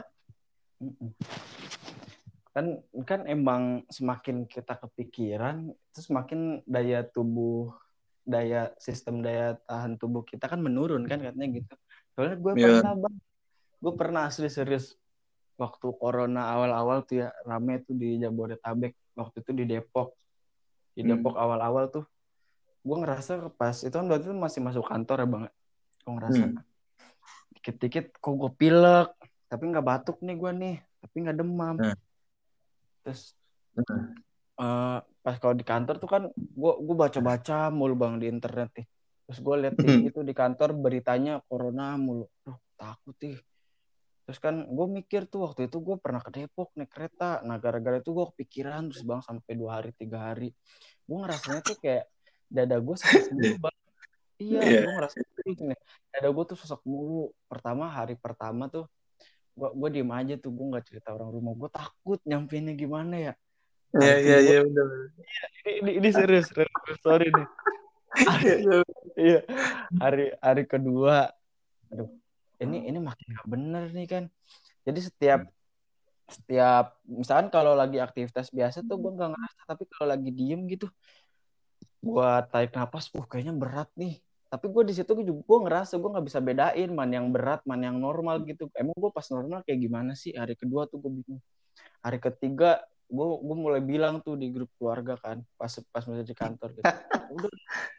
Kan 2.56 2.80
kan 3.04 3.28
emang 3.28 3.84
semakin 3.91 4.48
kita 4.48 4.80
kepikiran, 4.80 5.69
itu 5.69 6.00
semakin 6.00 6.63
daya 6.63 7.04
tubuh, 7.04 7.76
daya 8.24 8.72
sistem 8.80 9.19
daya 9.19 9.60
tahan 9.67 10.00
tubuh 10.00 10.24
kita 10.24 10.48
kan 10.48 10.63
menurun 10.63 11.04
kan 11.06 11.19
katanya 11.19 11.60
gitu. 11.60 11.76
Soalnya 12.15 12.36
gue 12.39 12.54
Iya. 12.56 12.63
pernah 12.80 12.93
bang, 13.04 13.15
gue 13.80 13.94
pernah 13.96 14.28
asli 14.28 14.52
serius 14.52 14.96
waktu 15.56 15.88
corona 15.96 16.52
awal-awal 16.56 17.04
tuh 17.04 17.24
ya 17.24 17.30
rame 17.44 17.84
tuh 17.84 17.96
di 17.96 18.20
Jabodetabek 18.20 18.96
waktu 19.15 19.38
itu 19.44 19.52
di 19.56 19.63
Depok 19.68 20.15
di 20.96 21.04
Hmm. 21.04 21.15
Depok 21.15 21.36
awal-awal 21.36 21.92
tuh 21.92 22.04
gue 22.80 22.98
ngerasa 23.00 23.52
pas 23.56 23.76
itu 23.76 23.92
kan 23.92 24.08
waktu 24.08 24.32
itu 24.32 24.36
masih 24.36 24.60
masuk 24.63 24.88
kantor 24.88 25.18
ya 25.24 25.28
bang 25.28 25.44
gue 26.00 26.12
ngerasa 26.15 26.44
Hmm. 26.48 26.60
dikit-dikit 27.56 28.06
kok 28.20 28.34
gue 28.36 28.52
pilek 28.56 29.10
tapi 29.52 29.63
nggak 29.68 29.84
batuk 29.84 30.18
nih 30.24 30.36
gue 30.36 30.52
nih 30.56 30.76
tapi 31.00 31.15
nggak 31.24 31.38
demam 31.39 31.76
Hmm. 31.76 31.98
terus 33.04 33.36
Hmm. 33.76 34.12
eh, 34.60 35.00
pas 35.24 35.36
kalau 35.39 35.56
di 35.56 35.63
kantor 35.63 35.96
tuh 36.00 36.10
kan 36.10 36.24
gue 36.36 36.74
gue 36.84 36.96
baca-baca 36.96 37.72
mulu 37.72 37.96
bang 37.96 38.15
di 38.20 38.28
internet 38.28 38.70
nih 38.76 38.88
terus 39.28 39.39
gue 39.39 39.56
lihat 39.56 39.76
Hmm. 39.80 40.08
itu 40.08 40.20
di 40.24 40.34
kantor 40.36 40.76
beritanya 40.76 41.44
corona 41.48 41.96
mulu 41.96 42.28
Duh, 42.44 42.56
takut 42.76 43.15
nih 43.20 43.39
terus 44.30 44.38
kan 44.46 44.62
gue 44.62 44.88
mikir 44.94 45.26
tuh 45.26 45.42
waktu 45.50 45.65
itu 45.65 45.82
gue 45.82 45.98
pernah 45.98 46.22
ke 46.22 46.30
Depok 46.30 46.70
naik 46.78 46.94
kereta. 46.94 47.42
Nah 47.42 47.58
gara-gara 47.58 47.98
itu 47.98 48.13
gue 48.13 48.30
kepikiran 48.30 48.94
terus 48.94 49.02
bang 49.02 49.26
sampai 49.26 49.58
dua 49.58 49.82
hari 49.82 49.89
tiga 49.98 50.22
hari. 50.30 50.54
Gue 51.10 51.18
ngerasanya 51.26 51.65
tuh 51.65 51.82
kayak 51.82 52.06
dada 52.46 52.78
gue 52.78 52.94
sesak 52.94 53.26
mulu 53.34 53.58
bang. 53.58 53.78
Iya 54.38 54.62
Iya. 54.70 54.80
gue 54.86 54.92
ngerasa 54.94 55.18
nih. 55.50 55.80
Dada 56.13 56.30
gue 56.30 56.44
tuh 56.46 56.58
sesak 56.62 56.82
mulu. 56.86 57.34
Pertama 57.50 57.89
hari 57.89 58.13
pertama 58.22 58.70
tuh 58.70 58.86
gue 59.58 59.70
gue 59.74 59.89
diem 59.98 60.12
aja 60.13 60.38
tuh 60.38 60.54
gue 60.54 60.65
nggak 60.78 60.86
cerita 60.86 61.10
orang 61.10 61.34
rumah. 61.34 61.58
Gue 61.58 61.70
takut 61.74 62.22
nyampeinnya 62.22 62.78
gimana 62.78 63.15
ya? 63.18 63.34
Iya 63.98 64.13
Hari 64.13 64.22
iya 64.30 64.38
iya 64.46 64.60
benar. 64.62 64.88
ini, 65.65 65.72
ini, 65.82 65.92
ini 65.98 66.10
serius, 66.13 66.54
serius, 66.54 67.00
sorry 67.02 67.34
nih. 67.34 67.50
Iya, 68.46 68.56
iya. 68.62 68.78
Iya, 69.18 69.39
hari 70.02 70.26
hari 70.42 70.63
kedua, 70.65 71.30
aduh, 71.94 72.10
ini 72.60 72.88
ini 72.88 73.00
makin 73.00 73.28
nggak 73.36 73.48
bener 73.48 73.84
nih 73.95 74.08
kan. 74.08 74.24
Jadi 74.84 75.00
setiap 75.04 75.41
setiap 76.30 77.02
misalkan 77.10 77.50
kalau 77.50 77.74
lagi 77.74 77.98
aktivitas 77.98 78.54
biasa 78.54 78.86
tuh 78.86 79.02
gue 79.02 79.12
nggak 79.17 79.32
ngerasa, 79.34 79.62
tapi 79.65 79.84
kalau 79.89 80.08
lagi 80.13 80.30
diem 80.30 80.62
gitu, 80.69 80.86
gue 82.06 82.30
tarik 82.54 82.72
napas, 82.78 83.10
uh 83.10 83.26
kayaknya 83.26 83.56
berat 83.58 83.89
nih. 83.98 84.22
Tapi 84.50 84.65
gue 84.69 84.84
di 84.86 84.93
situ 84.93 85.12
juga 85.13 85.41
gue 85.45 85.60
ngerasa 85.65 85.93
gue 85.98 86.10
nggak 86.10 86.26
bisa 86.26 86.39
bedain 86.41 86.89
mana 86.93 87.12
yang 87.17 87.28
berat, 87.34 87.62
mana 87.65 87.89
yang 87.89 87.98
normal 87.98 88.45
gitu. 88.45 88.69
Emang 88.78 88.93
gue 88.98 89.12
pas 89.13 89.26
normal 89.34 89.65
kayak 89.65 89.80
gimana 89.82 90.13
sih? 90.13 90.34
Hari 90.38 90.54
kedua 90.54 90.86
tuh 90.86 91.02
gue 91.02 91.12
bingung. 91.22 91.41
Hari 92.06 92.17
ketiga 92.22 92.82
gue 93.10 93.28
gue 93.41 93.58
mulai 93.58 93.82
bilang 93.82 94.22
tuh 94.22 94.38
di 94.38 94.54
grup 94.54 94.69
keluarga 94.78 95.17
kan 95.17 95.41
pas 95.58 95.74
pas 95.89 96.06
masih 96.06 96.30
di 96.30 96.38
kantor 96.38 96.69
gitu 96.78 96.86
udah 97.34 97.50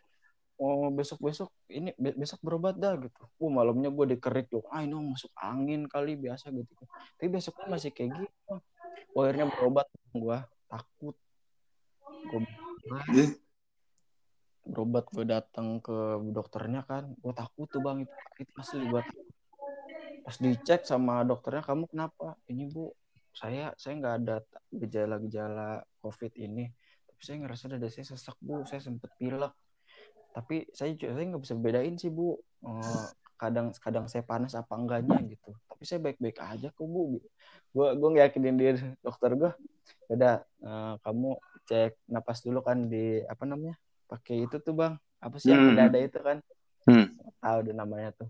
oh 0.60 0.92
besok 0.92 1.18
besok 1.24 1.48
ini 1.72 1.96
be- 1.96 2.12
besok 2.12 2.38
berobat 2.44 2.76
dah 2.76 2.94
gitu. 3.00 3.22
Uh 3.40 3.48
malamnya 3.48 3.88
gue 3.88 4.06
dikerik 4.16 4.52
tuh 4.52 4.60
ah 4.68 4.84
ini 4.84 4.92
masuk 4.92 5.32
angin 5.40 5.88
kali 5.88 6.20
biasa 6.20 6.52
gitu. 6.52 6.72
Tapi 7.16 7.28
besoknya 7.32 7.66
masih 7.72 7.90
kayak 7.96 8.10
gitu 8.20 8.52
oh, 9.16 9.20
akhirnya 9.24 9.48
berobat 9.48 9.88
gue 10.12 10.38
takut. 10.68 11.16
Gue 12.28 12.40
Jadi, 13.08 13.24
berobat 14.68 15.04
gue 15.08 15.24
datang 15.24 15.80
ke 15.80 15.96
dokternya 16.30 16.84
kan. 16.84 17.08
Gue 17.16 17.32
takut 17.32 17.66
tuh 17.72 17.80
bang 17.80 18.04
itu 18.04 18.14
itu 18.44 18.52
asli 18.60 18.84
gue 18.84 19.00
takut. 19.00 19.26
pas 20.20 20.36
dicek 20.36 20.84
sama 20.84 21.24
dokternya 21.24 21.64
kamu 21.64 21.88
kenapa? 21.88 22.36
Ini 22.44 22.68
bu 22.68 22.92
saya 23.32 23.72
saya 23.80 23.96
nggak 23.96 24.16
ada 24.20 24.36
gejala-gejala 24.68 25.80
covid 26.04 26.34
ini 26.36 26.68
tapi 27.08 27.20
saya 27.24 27.36
ngerasa 27.40 27.64
dada 27.72 27.88
saya 27.88 28.04
sesak 28.04 28.36
bu. 28.40 28.64
Saya 28.68 28.80
sempet 28.84 29.08
pilek 29.16 29.52
tapi 30.30 30.66
saya 30.70 30.94
juga 30.94 31.16
saya 31.18 31.24
nggak 31.30 31.42
bisa 31.42 31.54
bedain 31.58 31.94
sih 31.98 32.08
bu. 32.08 32.38
Eh, 32.62 33.06
kadang 33.40 33.72
kadang 33.80 34.04
saya 34.04 34.20
panas 34.22 34.52
apa 34.52 34.76
enggaknya 34.76 35.16
gitu. 35.26 35.50
Tapi 35.66 35.82
saya 35.88 35.98
baik-baik 35.98 36.38
aja 36.38 36.68
kok 36.70 36.86
bu. 36.86 37.18
Gue 37.72 37.88
gue 37.96 38.08
ngeyakinin 38.14 38.56
diri 38.56 38.76
dokter 39.06 39.32
gue 39.34 39.50
udah 40.10 40.34
eh, 40.42 40.94
kamu 41.02 41.30
cek 41.66 41.92
napas 42.06 42.42
dulu 42.42 42.60
kan 42.60 42.86
di 42.86 43.22
apa 43.24 43.44
namanya 43.46 43.74
pakai 44.06 44.44
itu 44.44 44.58
tuh 44.58 44.74
bang. 44.74 44.94
Apa 45.20 45.36
sih 45.38 45.52
yang 45.52 45.70
Hmm. 45.70 45.76
dada 45.76 45.98
itu 45.98 46.18
kan? 46.18 46.38
Hmm. 46.88 47.06
tahu 47.40 47.58
deh 47.68 47.76
namanya 47.76 48.10
tuh. 48.16 48.28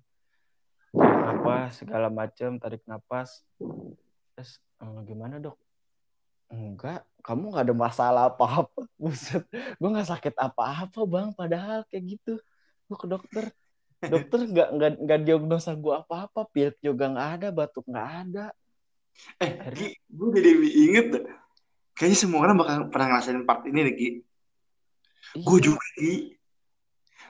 Napas 0.95 1.79
segala 1.79 2.11
macem 2.11 2.59
tarik 2.59 2.83
napas. 2.87 3.47
Terus 4.35 4.59
"Eh, 4.81 5.01
gimana 5.07 5.39
dok 5.39 5.55
enggak 6.51 7.07
kamu 7.23 7.55
nggak 7.55 7.65
ada 7.71 7.77
masalah 7.77 8.23
apa-apa 8.29 8.85
buset 9.01 9.47
gue 9.51 9.89
nggak 9.89 10.11
sakit 10.11 10.35
apa-apa 10.37 11.01
bang 11.07 11.29
padahal 11.33 11.87
kayak 11.89 12.19
gitu 12.19 12.35
gue 12.91 12.97
ke 12.99 13.07
dokter 13.07 13.45
dokter 14.03 14.39
nggak 14.51 14.69
nggak 14.75 14.93
nggak 15.07 15.21
diagnosa 15.23 15.77
gue 15.79 15.95
apa-apa 15.95 16.49
pilek 16.51 16.77
juga 16.83 17.07
nggak 17.13 17.29
ada 17.39 17.49
batuk 17.55 17.87
nggak 17.87 18.11
ada 18.27 18.47
Eh, 19.37 19.53
Ki, 19.77 19.87
gue 20.09 20.29
jadi 20.33 20.51
inget. 20.65 21.09
Kayaknya 21.93 22.17
semua 22.17 22.41
orang 22.47 22.57
bakal 22.57 22.77
pernah 22.89 23.07
ngerasain 23.13 23.45
part 23.45 23.67
ini 23.69 23.81
nih, 23.85 23.95
Ki. 23.99 24.09
Gue 25.45 25.59
Iya. 25.61 25.65
juga, 25.67 25.85
Ki. 25.99 26.13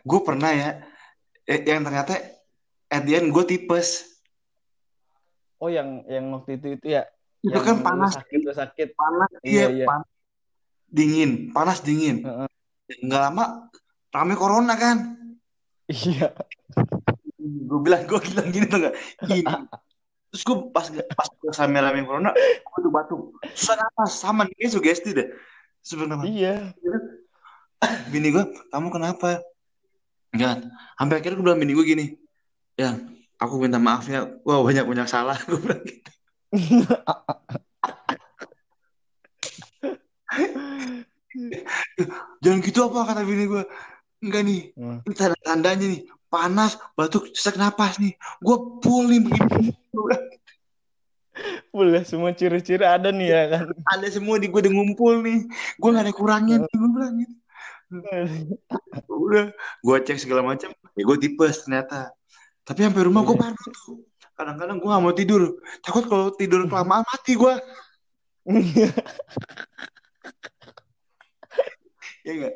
Gue 0.07 0.21
pernah 0.23 0.51
ya, 0.55 0.71
eh, 1.49 1.61
yang 1.67 1.83
ternyata 1.83 2.15
at 2.87 3.03
the 3.03 3.19
end 3.19 3.35
gue 3.35 3.43
tipes. 3.43 4.07
oh 5.59 5.69
yang 5.69 6.05
yang 6.09 6.33
waktu 6.33 6.57
itu 6.57 6.67
itu 6.81 6.87
ya 6.97 7.05
Itu 7.41 7.57
yang 7.57 7.65
kan 7.65 7.77
panas, 7.81 8.13
sakit 8.21 8.41
sakit 8.53 8.89
panas, 8.93 9.29
Iya, 9.41 9.49
iya, 9.49 9.67
iya. 9.73 9.87
panas, 9.89 10.09
dingin, 10.93 11.31
panas 11.51 11.79
dingin. 11.81 12.17
Heeh. 12.25 12.49
Nggak 13.07 13.21
lama, 13.31 13.45
rame 14.13 14.35
corona 14.37 14.75
kan. 14.77 15.17
iya 15.89 16.31
Gue 17.41 17.81
bilang, 17.81 18.05
gue 18.05 18.21
bilang 18.21 18.47
gini 18.53 18.67
tuh 18.69 18.79
gak? 18.85 18.95
Gini. 19.25 19.47
Terus 20.31 20.43
gue 20.45 20.57
pas 20.71 20.87
pas 21.17 21.29
gue 21.33 21.51
rame-rame 21.51 22.05
corona, 22.05 22.31
gue 22.37 22.79
tuh 22.85 22.93
batuk. 22.93 23.21
Susah 23.57 23.81
napas, 23.81 24.11
sama 24.15 24.45
nih, 24.45 24.69
sugesti 24.69 25.17
deh. 25.17 25.29
Sebenarnya. 25.81 26.29
iya 26.29 26.55
bini 28.13 28.29
gue 28.29 28.45
kamu 28.69 28.93
kenapa 28.93 29.41
Enggak. 30.37 30.69
sampai 31.01 31.15
akhirnya 31.17 31.37
gue 31.41 31.47
bilang 31.49 31.61
bini 31.61 31.73
gue 31.73 31.87
gini 31.89 32.07
ya 32.77 33.01
aku 33.41 33.57
minta 33.57 33.81
maaf 33.81 34.05
ya 34.05 34.29
wah 34.45 34.61
banyak 34.61 34.85
banyak 34.85 35.09
salah 35.09 35.41
gue 35.49 35.57
bilang 35.57 35.81
gitu 35.83 36.11
jangan 42.43 42.59
gitu 42.65 42.81
apa 42.91 42.99
kata 43.07 43.23
bini 43.23 43.45
gue 43.47 43.63
enggak 44.21 44.43
nih 44.45 44.61
Hmm. 44.77 44.99
ini 45.07 45.15
tanda 45.17 45.37
tandanya 45.41 45.87
nih. 45.89 46.03
Panas 46.31 46.79
batuk 46.95 47.27
sesak 47.35 47.59
napas 47.59 47.99
nih. 47.99 48.15
Gue 48.39 48.57
full 48.79 49.11
nih 49.11 49.27
boleh 51.71 52.03
semua 52.05 52.31
ciri-ciri 52.35 52.85
ada 52.87 53.11
nih 53.11 53.29
ya 53.31 53.43
kan. 53.51 53.65
Ada 53.91 54.07
semua 54.21 54.39
di 54.39 54.47
gue 54.47 54.61
udah 54.61 54.71
ngumpul 54.71 55.23
nih. 55.23 55.47
Gue 55.79 55.89
gak 55.91 56.05
ada 56.07 56.15
kurangnya 56.15 56.63
nih 56.63 56.71
gue 56.71 56.91
bilang 56.91 57.15
gitu. 57.19 57.35
Udah 59.11 59.45
gue 59.83 59.97
cek 60.07 60.19
segala 60.23 60.43
macam. 60.47 60.71
Ya 60.95 61.03
gue 61.03 61.17
tipes 61.19 61.67
ternyata. 61.67 62.15
Tapi 62.63 62.87
sampai 62.87 63.03
rumah 63.03 63.27
gue 63.27 63.35
Iya. 63.35 63.43
parno 63.43 63.67
tuh 63.75 63.97
kadang-kadang 64.41 64.81
gue 64.81 64.89
gak 64.89 65.05
mau 65.05 65.13
tidur. 65.13 65.43
Takut 65.85 66.05
kalau 66.09 66.33
tidur 66.33 66.65
kelamaan 66.65 67.05
mati 67.05 67.37
gue 67.37 67.55
ya 72.25 72.33
enggak 72.33 72.55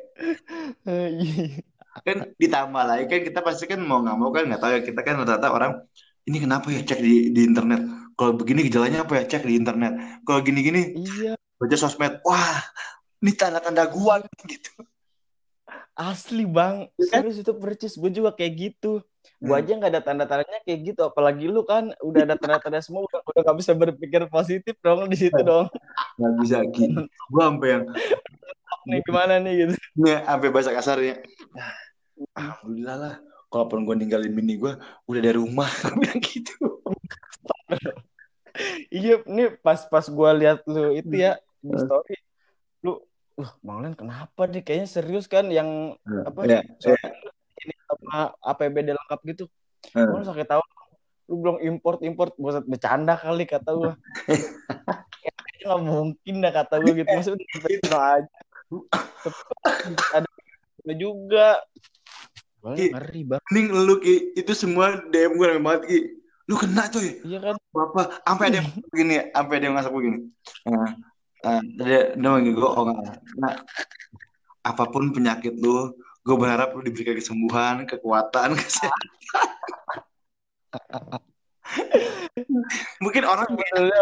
kan 2.05 2.17
ditambah 2.35 2.83
lagi 2.83 3.05
kan 3.07 3.21
kita 3.23 3.39
pasti 3.39 3.65
kan 3.71 3.79
mau 3.79 4.03
nggak 4.03 4.17
mau 4.19 4.29
kan 4.33 4.45
nggak 4.49 4.61
tahu 4.61 4.71
ya. 4.75 4.81
Kita 4.83 4.99
kan 5.05 5.15
rata-rata 5.21 5.47
orang 5.53 5.71
ini 6.27 6.37
kenapa 6.43 6.67
ya 6.73 6.83
cek 6.83 6.99
di 6.99 7.31
di 7.31 7.41
internet? 7.47 7.81
Kalau 8.19 8.35
begini 8.35 8.67
gejalanya 8.67 9.07
apa 9.07 9.21
ya? 9.21 9.23
Cek 9.25 9.47
di 9.47 9.55
internet. 9.55 10.21
Kalau 10.27 10.39
gini-gini 10.43 10.91
iya. 10.99 11.33
baca 11.55 11.75
sosmed. 11.79 12.19
Wah 12.27 12.61
ini 13.23 13.31
tanda-tanda 13.33 13.87
gua 13.87 14.21
gitu. 14.43 14.75
Asli 15.95 16.43
bang, 16.43 16.91
Iya 16.99 17.07
kan? 17.07 17.19
serius 17.23 17.39
itu 17.39 17.53
percis. 17.55 17.95
Gue 17.95 18.11
juga 18.11 18.35
kayak 18.35 18.53
gitu. 18.59 18.99
Gue 19.37 19.51
Hmm. 19.51 19.61
aja 19.61 19.71
nggak 19.75 19.91
ada 19.91 20.01
tanda-tandanya 20.01 20.59
kayak 20.63 20.79
gitu. 20.83 21.01
Apalagi 21.03 21.45
lu 21.45 21.61
kan 21.63 21.93
udah 21.99 22.21
ada 22.23 22.35
tanda-tanda 22.35 22.79
semua, 22.79 23.03
udah 23.05 23.19
udah 23.23 23.41
nggak 23.43 23.57
bisa 23.59 23.71
berpikir 23.73 24.21
positif 24.27 24.75
dong 24.79 25.07
di 25.07 25.17
situ 25.17 25.39
dong. 25.39 25.67
nggak 26.15 26.33
bisa 26.39 26.57
Ki 26.69 26.85
gue 27.05 27.41
sampai 27.43 27.69
yang 27.69 27.83
Nih 28.87 29.01
gimana 29.01 29.41
nih 29.41 29.53
gitu. 29.65 29.73
nih 29.97 30.21
sampai 30.23 30.49
bahasa 30.53 30.69
kasarnya 30.69 31.17
"Ah, 31.57 31.73
alhamdulillah 32.37 32.95
lah 32.95 33.15
kalaupun 33.49 33.81
gue 33.81 33.95
ninggalin 33.97 34.29
bini 34.29 34.55
gue 34.55 34.77
udah 35.05 35.19
ada 35.19 35.33
rumah 35.35 35.65
bilang 35.99 36.21
gitu 36.21 36.53
Iya, 38.87 39.19
nih 39.27 39.59
pas 39.59 39.83
pas 39.83 40.05
gue 40.07 40.29
lihat 40.39 40.63
lu 40.63 40.95
itu 40.95 41.11
ya 41.11 41.35
di 41.59 41.75
Hmm. 41.75 41.81
story, 41.81 42.15
lu, 42.85 43.01
wah 43.35 43.51
Bang 43.59 43.83
Len 43.83 43.97
kenapa 43.97 44.47
nih? 44.47 44.63
Kayaknya 44.63 44.87
serius 44.87 45.25
kan 45.27 45.49
yang 45.51 45.97
apa? 46.23 46.45
ya, 46.47 46.61
ini 46.63 46.95
sama 47.99 48.19
APBD 48.43 48.93
lengkap 48.93 49.19
gitu. 49.31 49.43
ya. 49.95 50.05
Lu 50.07 50.23
sakit 50.25 50.47
tahu, 50.47 50.61
lu 51.31 51.35
belum 51.41 51.57
import 51.63 51.99
import, 52.03 52.31
buat 52.35 52.63
bercanda 52.67 53.15
kali 53.15 53.47
kata 53.47 53.69
gue. 53.71 53.93
Kayaknya 54.27 55.63
nggak 55.65 55.81
mungkin 55.81 56.35
dah 56.43 56.53
kata 56.53 56.75
gue 56.83 56.93
gitu. 57.03 57.09
Maksudnya 57.09 57.45
gitu 57.71 57.95
aja. 57.95 58.29
Ada 60.13 60.93
juga. 60.93 61.59
Gue 62.65 62.73
Ki. 62.73 62.87
ngeri 62.89 63.21
bang. 63.29 63.41
mending 63.53 63.67
lu 63.85 63.95
Ki 64.01 64.33
itu 64.33 64.51
semua 64.57 64.97
DM 65.13 65.37
gue 65.37 65.45
rame 65.45 65.61
banget 65.61 65.81
Ki 65.85 65.99
lu 66.45 66.55
kena 66.57 66.85
coy 66.89 67.21
Iya 67.25 67.39
kan? 67.41 67.55
apa 67.57 68.01
sampai 68.25 68.45
ada 68.49 68.57
yang 68.61 68.69
begini 68.89 69.15
sampai 69.33 69.55
ada 69.57 69.65
yang 69.65 69.75
begini 69.89 70.17
nah, 70.65 70.89
nah, 71.45 71.59
dia 71.77 72.01
dia 72.17 72.29
manggil 72.29 72.53
gue 72.53 72.69
oh 72.69 72.85
nah, 73.37 73.53
apa 74.65 74.83
pun 74.89 75.13
penyakit 75.13 75.57
lu 75.57 75.93
gue 76.25 76.35
berharap 76.35 76.73
lu 76.73 76.81
diberikan 76.81 77.13
kesembuhan 77.13 77.85
kekuatan 77.85 78.57
kesehatan. 78.61 79.09
Mungkin 82.99 83.23
orang 83.23 83.53
gak 83.53 83.69
Sebetulnya 83.69 84.01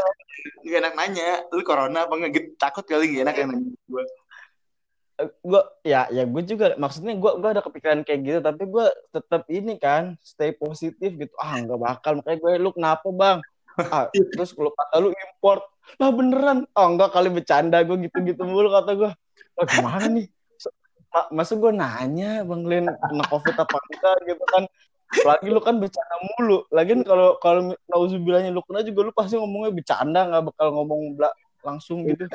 gak 0.64 0.80
enak 0.80 0.94
nanya 0.96 1.30
lu 1.52 1.62
corona 1.68 2.08
apa 2.08 2.14
enggak 2.16 2.32
gitu 2.40 2.48
takut 2.56 2.88
kali 2.88 3.12
gak 3.12 3.28
enak 3.28 3.36
yang 3.36 3.50
nanya 3.52 3.72
gue 3.76 4.04
gue 5.24 5.62
ya 5.86 6.10
ya 6.10 6.26
gue 6.26 6.42
juga 6.42 6.74
maksudnya 6.74 7.14
gue 7.14 7.32
gue 7.38 7.50
ada 7.54 7.62
kepikiran 7.62 8.02
kayak 8.02 8.20
gitu 8.26 8.40
tapi 8.42 8.66
gue 8.66 8.86
tetap 9.14 9.46
ini 9.52 9.78
kan 9.78 10.18
stay 10.24 10.56
positif 10.56 11.14
gitu. 11.20 11.36
Ah 11.38 11.60
nggak 11.60 11.80
bakal 11.80 12.12
makanya 12.18 12.40
gue 12.40 12.52
lu 12.58 12.72
kenapa 12.72 13.08
bang? 13.14 13.38
Ah, 13.78 14.10
terus 14.10 14.56
lu 14.58 14.72
kata 14.74 14.96
lu 15.04 15.12
import. 15.14 15.66
Lah 16.02 16.10
beneran. 16.10 16.66
Oh 16.74 16.88
enggak 16.88 17.14
kali 17.14 17.30
bercanda 17.30 17.84
gue 17.84 18.10
gitu 18.10 18.18
gitu 18.26 18.42
mulu 18.48 18.74
kata 18.74 18.92
gue 18.96 19.12
oh, 19.60 19.66
gimana 19.70 20.08
nih 20.10 20.28
Masa 21.30 21.54
gue 21.54 21.70
nanya 21.70 22.42
bang 22.42 22.64
Len 22.66 22.86
kena 22.90 23.24
covid 23.30 23.54
apa 23.54 23.78
enggak 23.78 24.18
gitu 24.26 24.46
kan. 24.50 24.64
Lagi 25.14 25.48
lu 25.54 25.62
kan 25.62 25.78
bercanda 25.78 26.18
mulu. 26.26 26.66
Lagian 26.74 27.06
kalau 27.06 27.38
kalau 27.38 27.78
nauzubillahnya 27.86 28.50
lu 28.50 28.66
kena 28.66 28.82
juga 28.82 29.00
lu 29.06 29.12
pasti 29.14 29.38
ngomongnya 29.38 29.72
bercanda 29.78 30.26
nggak 30.26 30.44
bakal 30.50 30.68
ngomong 30.74 31.22
langsung 31.62 32.02
gitu. 32.10 32.26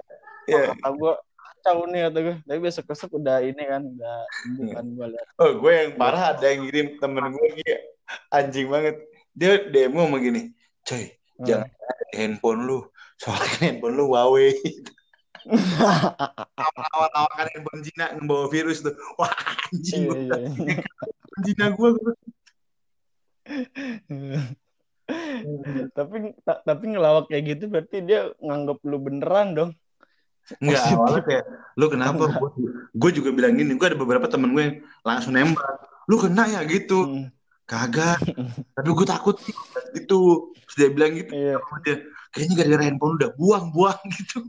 Iya. 0.48 0.72
kata 0.72 0.88
gue 0.96 1.12
kacau 1.18 1.78
nih 1.90 2.00
kata 2.08 2.18
gue 2.24 2.36
tapi 2.46 2.58
besok 2.62 2.84
besok 2.88 3.10
udah 3.20 3.44
ini 3.44 3.62
kan 3.66 3.82
udah 3.84 4.16
sembuh 4.30 4.66
kan 4.72 4.84
gue 4.94 5.06
lihat. 5.10 5.26
Oh 5.42 5.50
gue 5.58 5.72
yang 5.74 5.92
parah 5.98 6.24
ada 6.32 6.46
yang 6.46 6.64
ngirim 6.64 6.96
temen 7.02 7.34
gue 7.34 7.48
Ki 7.58 7.74
anjing 8.30 8.70
banget. 8.70 8.96
Dia 9.34 9.58
DM 9.68 9.90
gue 9.92 10.02
ngomong 10.06 10.22
gini 10.22 10.42
coy 10.86 11.12
jangan 11.42 11.66
ada 11.66 12.04
di 12.08 12.14
handphone 12.14 12.62
lu. 12.62 12.78
Soalnya 13.18 13.42
kan 13.42 13.60
handphone 13.60 13.94
lu 13.98 14.04
Huawei 14.08 14.54
awal-awal 16.92 17.30
kan 17.32 17.46
handphone 17.52 17.82
Cina 17.84 18.12
ngebawa 18.16 18.46
virus 18.52 18.84
tuh 18.84 18.94
wah 19.18 19.32
anjing 19.72 20.12
Iya, 20.12 20.36
iya. 20.56 20.84
Cina 21.46 21.66
gue 21.72 21.88
tapi 25.96 26.16
ta- 26.44 26.62
tapi 26.66 26.84
ngelawak 26.92 27.32
kayak 27.32 27.56
gitu 27.56 27.64
berarti 27.72 28.04
dia 28.04 28.34
nganggap 28.44 28.78
lu 28.84 28.98
beneran 29.00 29.48
dong 29.56 29.72
Enggak, 30.64 30.80
awalnya 30.96 31.22
kayak, 31.28 31.44
lu 31.76 31.86
kenapa? 31.92 32.24
Gue 32.96 33.10
juga 33.12 33.36
bilang 33.36 33.52
gini, 33.52 33.76
gue 33.76 33.84
ada 33.84 34.00
beberapa 34.00 34.32
temen 34.32 34.56
gue 34.56 34.62
yang 34.64 34.76
langsung 35.04 35.36
nembak. 35.36 35.60
Lu 36.08 36.16
kena 36.16 36.48
ya 36.48 36.64
gitu. 36.64 37.04
Hmm, 37.04 37.28
Kagak. 37.68 38.16
Tapi 38.72 38.88
gue 38.88 39.06
takut 39.06 39.36
sih. 39.44 39.52
Gitu. 39.92 40.48
Terus 40.56 40.76
dia 40.80 40.88
bilang 40.88 41.12
gitu 41.20 41.36
iya 41.36 41.60
dia. 41.84 41.96
Kayaknya 42.32 42.54
gara-gara 42.64 42.82
handphone 42.88 43.14
udah 43.20 43.30
buang-buang 43.36 44.00
gitu. 44.08 44.40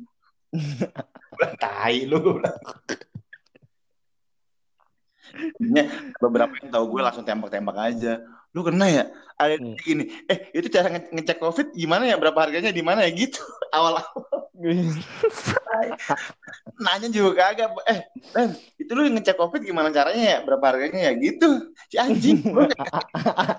Tai 1.62 1.96
lu. 2.10 2.18
Gue 2.20 2.34
bilang. 2.42 2.58
Beberapa 6.18 6.54
yang 6.60 6.70
tahu 6.74 6.86
gue 6.98 7.02
langsung 7.06 7.26
tembak-tembak 7.26 7.78
aja. 7.78 8.20
Lu 8.52 8.66
kena 8.66 8.90
ya? 8.90 9.04
Ada 9.40 9.56
Hmm. 9.62 9.78
gini, 9.80 10.12
eh 10.28 10.52
itu 10.52 10.68
cara 10.68 10.92
nge- 10.92 11.14
ngecek 11.16 11.40
covid 11.40 11.72
gimana 11.72 12.04
ya? 12.10 12.20
Berapa 12.20 12.50
harganya 12.50 12.76
di 12.76 12.84
mana 12.84 13.08
ya 13.08 13.12
gitu? 13.14 13.40
Awal-awal 13.76 14.50
nanya 16.84 17.08
juga 17.08 17.48
kagak 17.48 17.72
eh 17.88 18.04
Ben 18.36 18.52
itu 18.76 18.92
lu 18.92 19.08
ngecek 19.08 19.40
covid 19.40 19.64
gimana 19.64 19.88
caranya 19.88 20.36
ya 20.36 20.38
berapa 20.44 20.60
harganya 20.68 21.08
ya 21.08 21.12
gitu 21.16 21.72
si 21.88 21.96
anjing 21.96 22.44
gue 22.44 22.68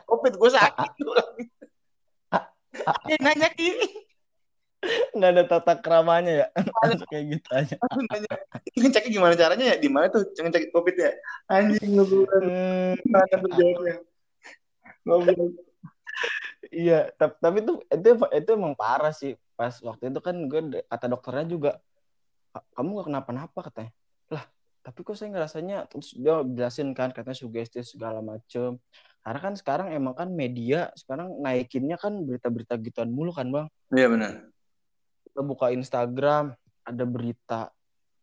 covid 0.05 0.37
gue 0.37 0.51
sakit 0.53 0.93
dia 3.09 3.17
nanya 3.25 3.49
ki 3.57 3.73
nggak 5.13 5.31
ada 5.37 5.45
tata 5.45 5.73
keramanya 5.77 6.33
ya? 6.33 6.47
Kayak 7.13 7.25
gitu 7.37 7.49
aja. 7.53 7.77
Ngeceknya 8.77 9.11
gimana 9.13 9.35
caranya 9.37 9.65
ya? 9.75 9.77
Di 9.77 9.89
mana 9.93 10.09
tuh? 10.09 10.25
Ngecek 10.33 10.73
covid 10.73 10.97
ya? 10.97 11.13
Anjing 11.53 12.01
Hmm, 12.01 12.97
mana 13.09 13.35
tuh 13.37 13.51
jawabnya. 13.53 13.97
Ngobrol. 15.05 15.57
iya 16.71 17.09
tapi, 17.17 17.35
tapi 17.41 17.57
itu 17.65 17.73
itu 17.89 18.09
itu 18.37 18.51
emang 18.57 18.75
parah 18.77 19.13
sih. 19.13 19.37
Pas 19.57 19.77
waktu 19.85 20.09
itu 20.13 20.21
kan 20.25 20.37
gue 20.49 20.85
kata 20.89 21.07
dokternya 21.09 21.47
juga 21.49 21.71
"Ka- 22.53 22.65
kamu 22.77 22.89
gak 23.01 23.09
kenapa-napa 23.13 23.59
katanya. 23.71 23.93
Lah 24.33 24.45
tapi 24.81 25.05
kok 25.05 25.13
saya 25.13 25.29
ngerasanya 25.29 25.85
terus 25.93 26.17
dia 26.17 26.41
jelasin 26.41 26.97
kan 26.97 27.13
katanya 27.13 27.37
sugesti 27.37 27.85
segala 27.85 28.25
macem. 28.25 28.81
Karena 29.21 29.41
kan 29.41 29.55
sekarang 29.57 29.93
emang 29.93 30.17
kan 30.17 30.29
media 30.33 30.89
sekarang 30.97 31.37
naikinnya 31.45 32.01
kan 32.01 32.17
berita-berita 32.25 32.81
gituan 32.81 33.13
mulu 33.13 33.33
kan 33.37 33.53
bang? 33.53 33.67
Iya 33.93 34.09
benar 34.09 34.50
kita 35.41 35.49
buka 35.49 35.73
Instagram 35.73 36.53
ada 36.85 37.05
berita. 37.09 37.73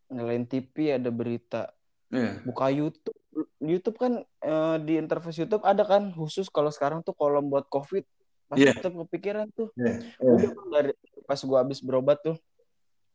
Ngelain 0.05 0.45
TV 0.45 1.01
ada 1.01 1.09
berita. 1.09 1.73
Iya. 2.13 2.45
Buka 2.45 2.69
YouTube. 2.69 3.17
YouTube 3.57 3.97
kan 3.97 4.21
eh, 4.21 4.77
di 4.85 5.01
interface 5.01 5.41
YouTube 5.41 5.65
ada 5.65 5.81
kan 5.81 6.13
khusus 6.13 6.45
kalau 6.53 6.69
sekarang 6.69 7.01
tuh 7.01 7.17
kolom 7.17 7.49
buat 7.49 7.65
COVID. 7.73 8.05
Pas 8.45 8.61
Iya. 8.61 8.77
tetap 8.77 8.93
kepikiran 9.01 9.49
tuh. 9.49 9.73
Iya. 9.73 10.13
Udah 10.21 10.49
kan 10.53 10.65
dari 10.69 10.91
pas 11.25 11.41
gua 11.41 11.65
habis 11.65 11.81
berobat 11.81 12.21
tuh 12.21 12.37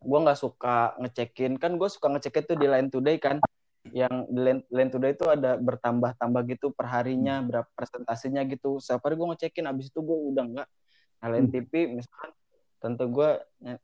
gua 0.02 0.18
nggak 0.26 0.40
suka 0.42 0.98
ngecekin. 0.98 1.62
Kan 1.62 1.78
gue 1.78 1.86
suka 1.86 2.10
ngecekin 2.10 2.42
tuh 2.42 2.58
di 2.58 2.66
Line 2.66 2.90
Today 2.90 3.22
kan. 3.22 3.38
Yang 3.94 4.14
di 4.34 4.40
Line, 4.42 4.60
Line 4.66 4.90
Today 4.90 5.14
itu 5.14 5.30
ada 5.30 5.54
bertambah-tambah 5.62 6.42
gitu 6.50 6.74
perharinya 6.74 7.38
berapa 7.38 7.70
presentasinya 7.78 8.42
gitu. 8.50 8.82
Setiap 8.82 9.06
hari 9.06 9.14
gue 9.14 9.30
ngecekin 9.30 9.62
abis 9.70 9.94
itu 9.94 10.02
gue 10.02 10.18
udah 10.34 10.42
nggak. 10.42 10.68
Nyalain 11.22 11.46
Hmm. 11.46 11.54
TV 11.54 11.72
misalkan 12.02 12.34
tentu 12.82 13.06
gue 13.08 13.30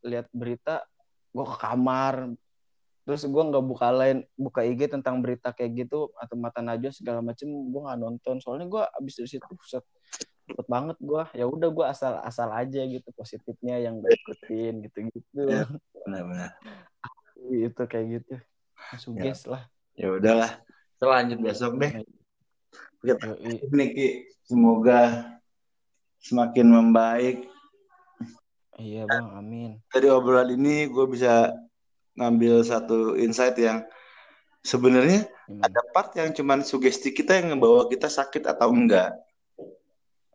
lihat 0.02 0.26
berita 0.34 0.82
gue 1.30 1.44
ke 1.46 1.56
kamar. 1.62 2.34
Terus 3.06 3.24
gue 3.24 3.42
nggak 3.48 3.64
buka 3.64 3.88
lain 3.88 4.26
buka 4.36 4.60
IG 4.66 4.92
tentang 4.92 5.24
berita 5.24 5.54
kayak 5.54 5.86
gitu 5.86 6.12
atau 6.18 6.36
mata 6.36 6.60
najwa 6.60 6.92
segala 6.92 7.24
macem 7.24 7.48
gue 7.48 7.80
nggak 7.80 7.98
nonton. 8.02 8.36
Soalnya 8.42 8.66
gue 8.68 8.82
abis 8.84 9.14
dari 9.22 9.28
situ 9.30 9.46
set 9.64 9.86
cepet 10.48 10.64
banget 10.64 10.96
gue 10.96 11.22
ya 11.36 11.44
udah 11.44 11.68
gue 11.68 11.84
asal 11.84 12.24
asal 12.24 12.48
aja 12.48 12.80
gitu 12.88 13.04
positifnya 13.12 13.84
yang 13.84 14.00
gue 14.00 14.08
ikutin 14.16 14.80
gitu 14.80 14.98
gitu 15.12 15.44
Iya. 15.44 15.68
benar 16.08 16.22
benar 16.24 16.50
itu 17.68 17.82
kayak 17.84 18.06
gitu. 18.20 18.34
Suges 18.96 19.44
lah. 19.44 19.68
Ya 19.92 20.08
udahlah 20.08 20.64
kita 20.98 21.04
lanjut 21.06 21.38
besok 21.38 21.72
deh. 21.78 21.92
Kita 23.04 23.38
ini 23.38 24.24
semoga 24.42 25.30
semakin 26.24 26.66
membaik 26.66 27.46
iya 28.78 29.02
bang 29.04 29.26
amin. 29.34 29.70
dari 29.90 30.08
obrolan 30.08 30.54
ini 30.54 30.86
gue 30.86 31.06
bisa 31.10 31.52
ngambil 32.14 32.62
satu 32.62 33.18
insight 33.18 33.58
yang 33.58 33.82
sebenarnya 34.62 35.26
Hmm. 35.48 35.64
ada 35.64 35.80
part 35.96 36.12
yang 36.12 36.28
cuman 36.36 36.60
sugesti 36.60 37.08
kita 37.08 37.40
yang 37.40 37.56
ngebawa 37.56 37.88
kita 37.88 38.04
sakit 38.04 38.44
atau 38.44 38.68
enggak. 38.68 39.16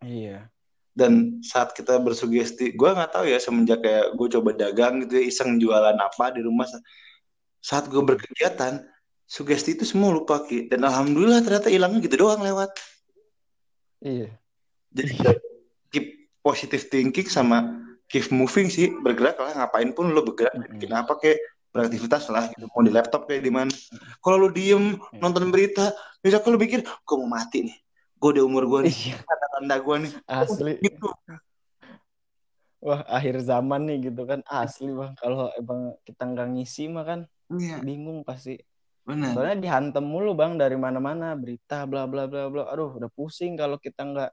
Iya. 0.02 0.50
Dan 0.90 1.38
saat 1.46 1.78
kita 1.78 2.02
bersugesti 2.02 2.74
gue 2.74 2.90
nggak 2.90 3.14
tahu 3.14 3.30
ya 3.30 3.38
semenjak 3.38 3.86
kayak 3.86 4.18
gue 4.18 4.28
coba 4.34 4.58
dagang 4.58 5.06
gitu 5.06 5.22
ya 5.22 5.24
iseng 5.30 5.62
jualan 5.62 5.98
apa 6.02 6.34
di 6.34 6.42
rumah 6.42 6.66
saat 7.62 7.94
gue 7.94 8.02
berkegiatan 8.02 8.82
sugesti 9.30 9.78
itu 9.78 9.86
semua 9.86 10.10
lupa 10.10 10.42
ki 10.50 10.66
dan 10.74 10.82
alhamdulillah 10.82 11.46
ternyata 11.46 11.70
hilangnya 11.70 12.02
gitu 12.02 12.26
doang 12.26 12.42
lewat. 12.42 12.74
Iya. 14.02 14.34
Jadi 14.98 15.14
keep 15.94 16.06
positive 16.42 16.90
thinking 16.90 17.30
sama 17.30 17.70
keep 18.14 18.30
moving 18.30 18.70
sih 18.70 18.94
bergerak 19.02 19.42
lah 19.42 19.58
ngapain 19.58 19.90
pun 19.90 20.14
lo 20.14 20.22
bergerak 20.22 20.54
Mm-mm. 20.54 20.78
bikin 20.78 20.94
apa 20.94 21.18
kayak 21.18 21.42
beraktivitas 21.74 22.30
lah 22.30 22.46
gitu 22.54 22.70
mau 22.70 22.86
di 22.86 22.94
laptop 22.94 23.26
kayak 23.26 23.42
di 23.42 23.50
mana 23.50 23.74
kalau 24.22 24.46
lu 24.46 24.50
diem 24.54 24.94
Iya. 25.10 25.18
nonton 25.18 25.50
berita 25.50 25.90
besok 26.22 26.46
lu 26.54 26.62
pikir 26.62 26.86
gue 26.86 27.16
mau 27.18 27.26
mati 27.26 27.66
nih 27.66 27.78
gue 28.22 28.30
udah 28.38 28.44
umur 28.46 28.70
gue 28.70 28.80
nih 28.88 28.96
Iya, 29.10 29.18
tanda-tanda 29.26 29.76
gue 29.82 29.96
nih 30.06 30.12
asli. 30.30 30.74
gitu 30.80 31.10
Wah, 32.84 33.00
akhir 33.08 33.40
zaman 33.48 33.88
nih 33.88 34.12
gitu 34.12 34.28
kan. 34.28 34.44
Asli, 34.44 34.92
Bang. 34.92 35.16
Kalau 35.16 35.48
emang 35.56 35.96
kita 36.04 36.28
nggak 36.28 36.48
ngisi 36.52 36.92
mah 36.92 37.08
kan 37.08 37.20
iya 37.56 37.80
bingung 37.80 38.28
pasti. 38.28 38.60
benar 39.08 39.32
Soalnya 39.32 39.56
dihantem 39.56 40.04
mulu, 40.04 40.36
Bang, 40.36 40.60
dari 40.60 40.76
mana-mana 40.76 41.32
berita 41.32 41.88
bla 41.88 42.04
bla 42.12 42.28
bla 42.28 42.52
bla. 42.52 42.68
Aduh, 42.68 43.00
udah 43.00 43.08
pusing 43.16 43.56
kalau 43.56 43.80
kita 43.80 44.04
nggak 44.04 44.30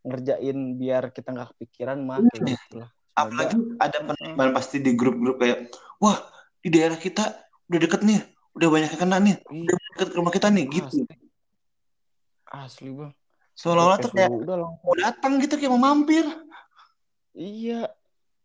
ngerjain 0.00 0.58
biar 0.74 1.12
kita 1.12 1.28
nggak 1.30 1.48
kepikiran 1.56 1.98
mah 2.00 2.20
Iya. 2.24 2.56
gitu 2.56 2.74
lah. 2.80 2.90
Apalagi 3.12 3.56
ada 3.76 3.98
penerimaan 4.00 4.50
pasti 4.54 4.80
di 4.80 4.96
grup-grup 4.96 5.36
kayak 5.38 5.68
wah 6.00 6.16
di 6.60 6.68
daerah 6.72 6.96
kita 6.96 7.24
udah 7.68 7.80
deket 7.80 8.00
nih 8.02 8.20
udah 8.56 8.68
banyak 8.68 8.90
yang 8.96 9.00
kena 9.00 9.16
nih 9.20 9.36
Ih, 9.52 9.62
udah 9.62 9.74
deket 9.94 10.08
ke 10.10 10.16
rumah 10.16 10.32
kita 10.32 10.48
nih 10.48 10.64
gitu 10.68 11.04
asli. 11.04 11.04
Asli, 12.50 12.88
Bang. 12.90 13.12
seolah-olah 13.54 13.98
tuh 14.00 14.10
kayak 14.10 14.30
udah 14.32 14.56
mau 14.82 14.94
datang 14.96 15.38
gitu 15.38 15.54
kayak 15.54 15.70
mau 15.70 15.82
mampir 15.82 16.24
Iya, 17.30 17.86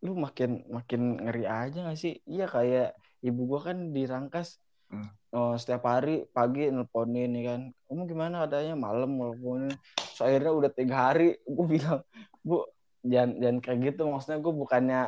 lu 0.06 0.13
makin 0.13 0.62
makin 0.70 1.18
ngeri 1.18 1.50
aja 1.50 1.89
gak 1.89 1.98
sih? 1.98 2.22
Iya 2.30 2.46
kayak 2.46 2.94
ibu 3.20 3.50
gua 3.50 3.72
kan 3.72 3.91
di 3.91 4.06
Rangkas 4.06 4.62
Hmm. 4.86 5.10
oh, 5.34 5.58
setiap 5.58 5.82
hari 5.89 6.30
pagi 6.30 6.70
nelponin 6.70 7.34
nih 7.34 7.44
kan, 7.50 7.62
kamu 7.89 8.06
gimana 8.06 8.46
adanya 8.46 8.78
malam 8.78 9.18
nelponin. 9.18 9.74
Terus 10.15 10.23
akhirnya 10.23 10.51
udah 10.56 10.71
tiga 10.71 10.95
hari, 11.12 11.36
gue 11.43 11.65
bilang, 11.67 11.99
bu 12.39 12.63
jangan 13.04 13.36
jangan 13.36 13.58
kayak 13.60 13.80
gitu. 13.91 14.01
Maksudnya 14.08 14.39
gue 14.39 14.54
bukannya 14.56 15.01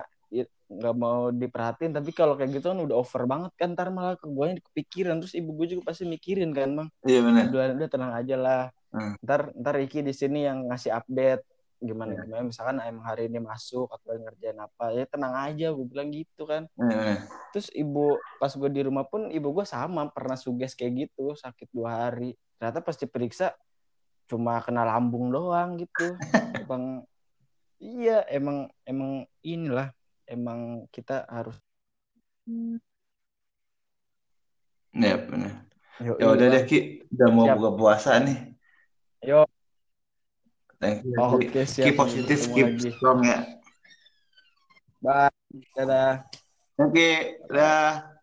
nggak 0.68 0.96
mau 1.00 1.32
diperhatiin, 1.32 1.96
tapi 1.96 2.12
kalau 2.12 2.36
kayak 2.36 2.60
gitu 2.60 2.76
kan 2.76 2.84
udah 2.84 3.00
over 3.00 3.24
banget 3.24 3.56
kan, 3.56 3.72
ntar 3.72 3.88
malah 3.88 4.20
ke 4.20 4.28
gue 4.28 4.60
kepikiran. 4.68 5.24
Terus 5.24 5.32
ibu 5.32 5.56
gue 5.56 5.68
juga 5.72 5.96
pasti 5.96 6.04
mikirin 6.04 6.52
kan, 6.52 6.68
bang. 6.76 6.88
iya 7.08 7.24
benar 7.24 7.48
Udah, 7.48 7.66
udah 7.72 7.88
tenang 7.88 8.12
aja 8.12 8.36
lah. 8.36 8.64
Hmm. 8.92 9.16
Ntar 9.24 9.56
ntar 9.56 9.80
Iki 9.80 10.04
di 10.04 10.12
sini 10.12 10.44
yang 10.44 10.68
ngasih 10.68 10.92
update 10.92 11.48
gimana 11.78 12.10
Iya. 12.10 12.26
gimana 12.26 12.44
misalkan 12.50 12.82
emang 12.82 13.06
hari 13.06 13.30
ini 13.30 13.38
masuk 13.38 13.86
atau 13.94 14.18
ngerjain 14.18 14.58
apa 14.58 14.98
ya 14.98 15.06
tenang 15.06 15.38
aja 15.38 15.70
gue 15.70 15.86
bilang 15.86 16.10
gitu 16.10 16.50
kan 16.50 16.66
Iya, 16.74 16.90
benar. 16.90 17.18
terus 17.54 17.70
ibu 17.70 18.18
pas 18.42 18.50
gue 18.50 18.70
di 18.74 18.82
rumah 18.82 19.06
pun 19.06 19.30
ibu 19.30 19.54
gue 19.54 19.62
sama 19.62 20.10
pernah 20.10 20.34
suges 20.34 20.74
kayak 20.74 21.06
gitu 21.06 21.38
sakit 21.38 21.70
dua 21.70 22.10
hari 22.10 22.34
ternyata 22.58 22.82
pas 22.82 22.98
diperiksa 22.98 23.54
cuma 24.28 24.60
kena 24.62 24.84
lambung 24.84 25.32
doang 25.32 25.80
gitu. 25.80 26.20
Bang 26.70 27.04
iya 27.80 28.24
emang 28.30 28.68
emang 28.84 29.26
inilah 29.42 29.92
emang 30.28 30.86
kita 30.92 31.24
harus 31.32 31.56
Iya, 34.98 35.20
benar 35.30 35.68
ya 36.02 36.28
udah 36.30 36.48
deh 36.54 36.64
Ki. 36.70 37.02
Udah 37.10 37.28
mau 37.34 37.46
Siap. 37.50 37.56
buka 37.58 37.72
puasa 37.74 38.12
nih. 38.22 38.38
Yo. 39.26 39.42
Thank 40.78 41.10
you. 41.10 41.18
Oke 41.18 41.50
Ki. 41.50 41.66
siap 41.66 41.86
keep 41.90 41.96
positif 41.98 42.40
keep 42.54 42.70
lagi. 42.78 42.90
strong 42.94 43.20
ya. 43.26 43.40
Bye 45.02 45.34
dadah. 45.74 46.14
Oke 46.78 47.42
dah 47.50 48.18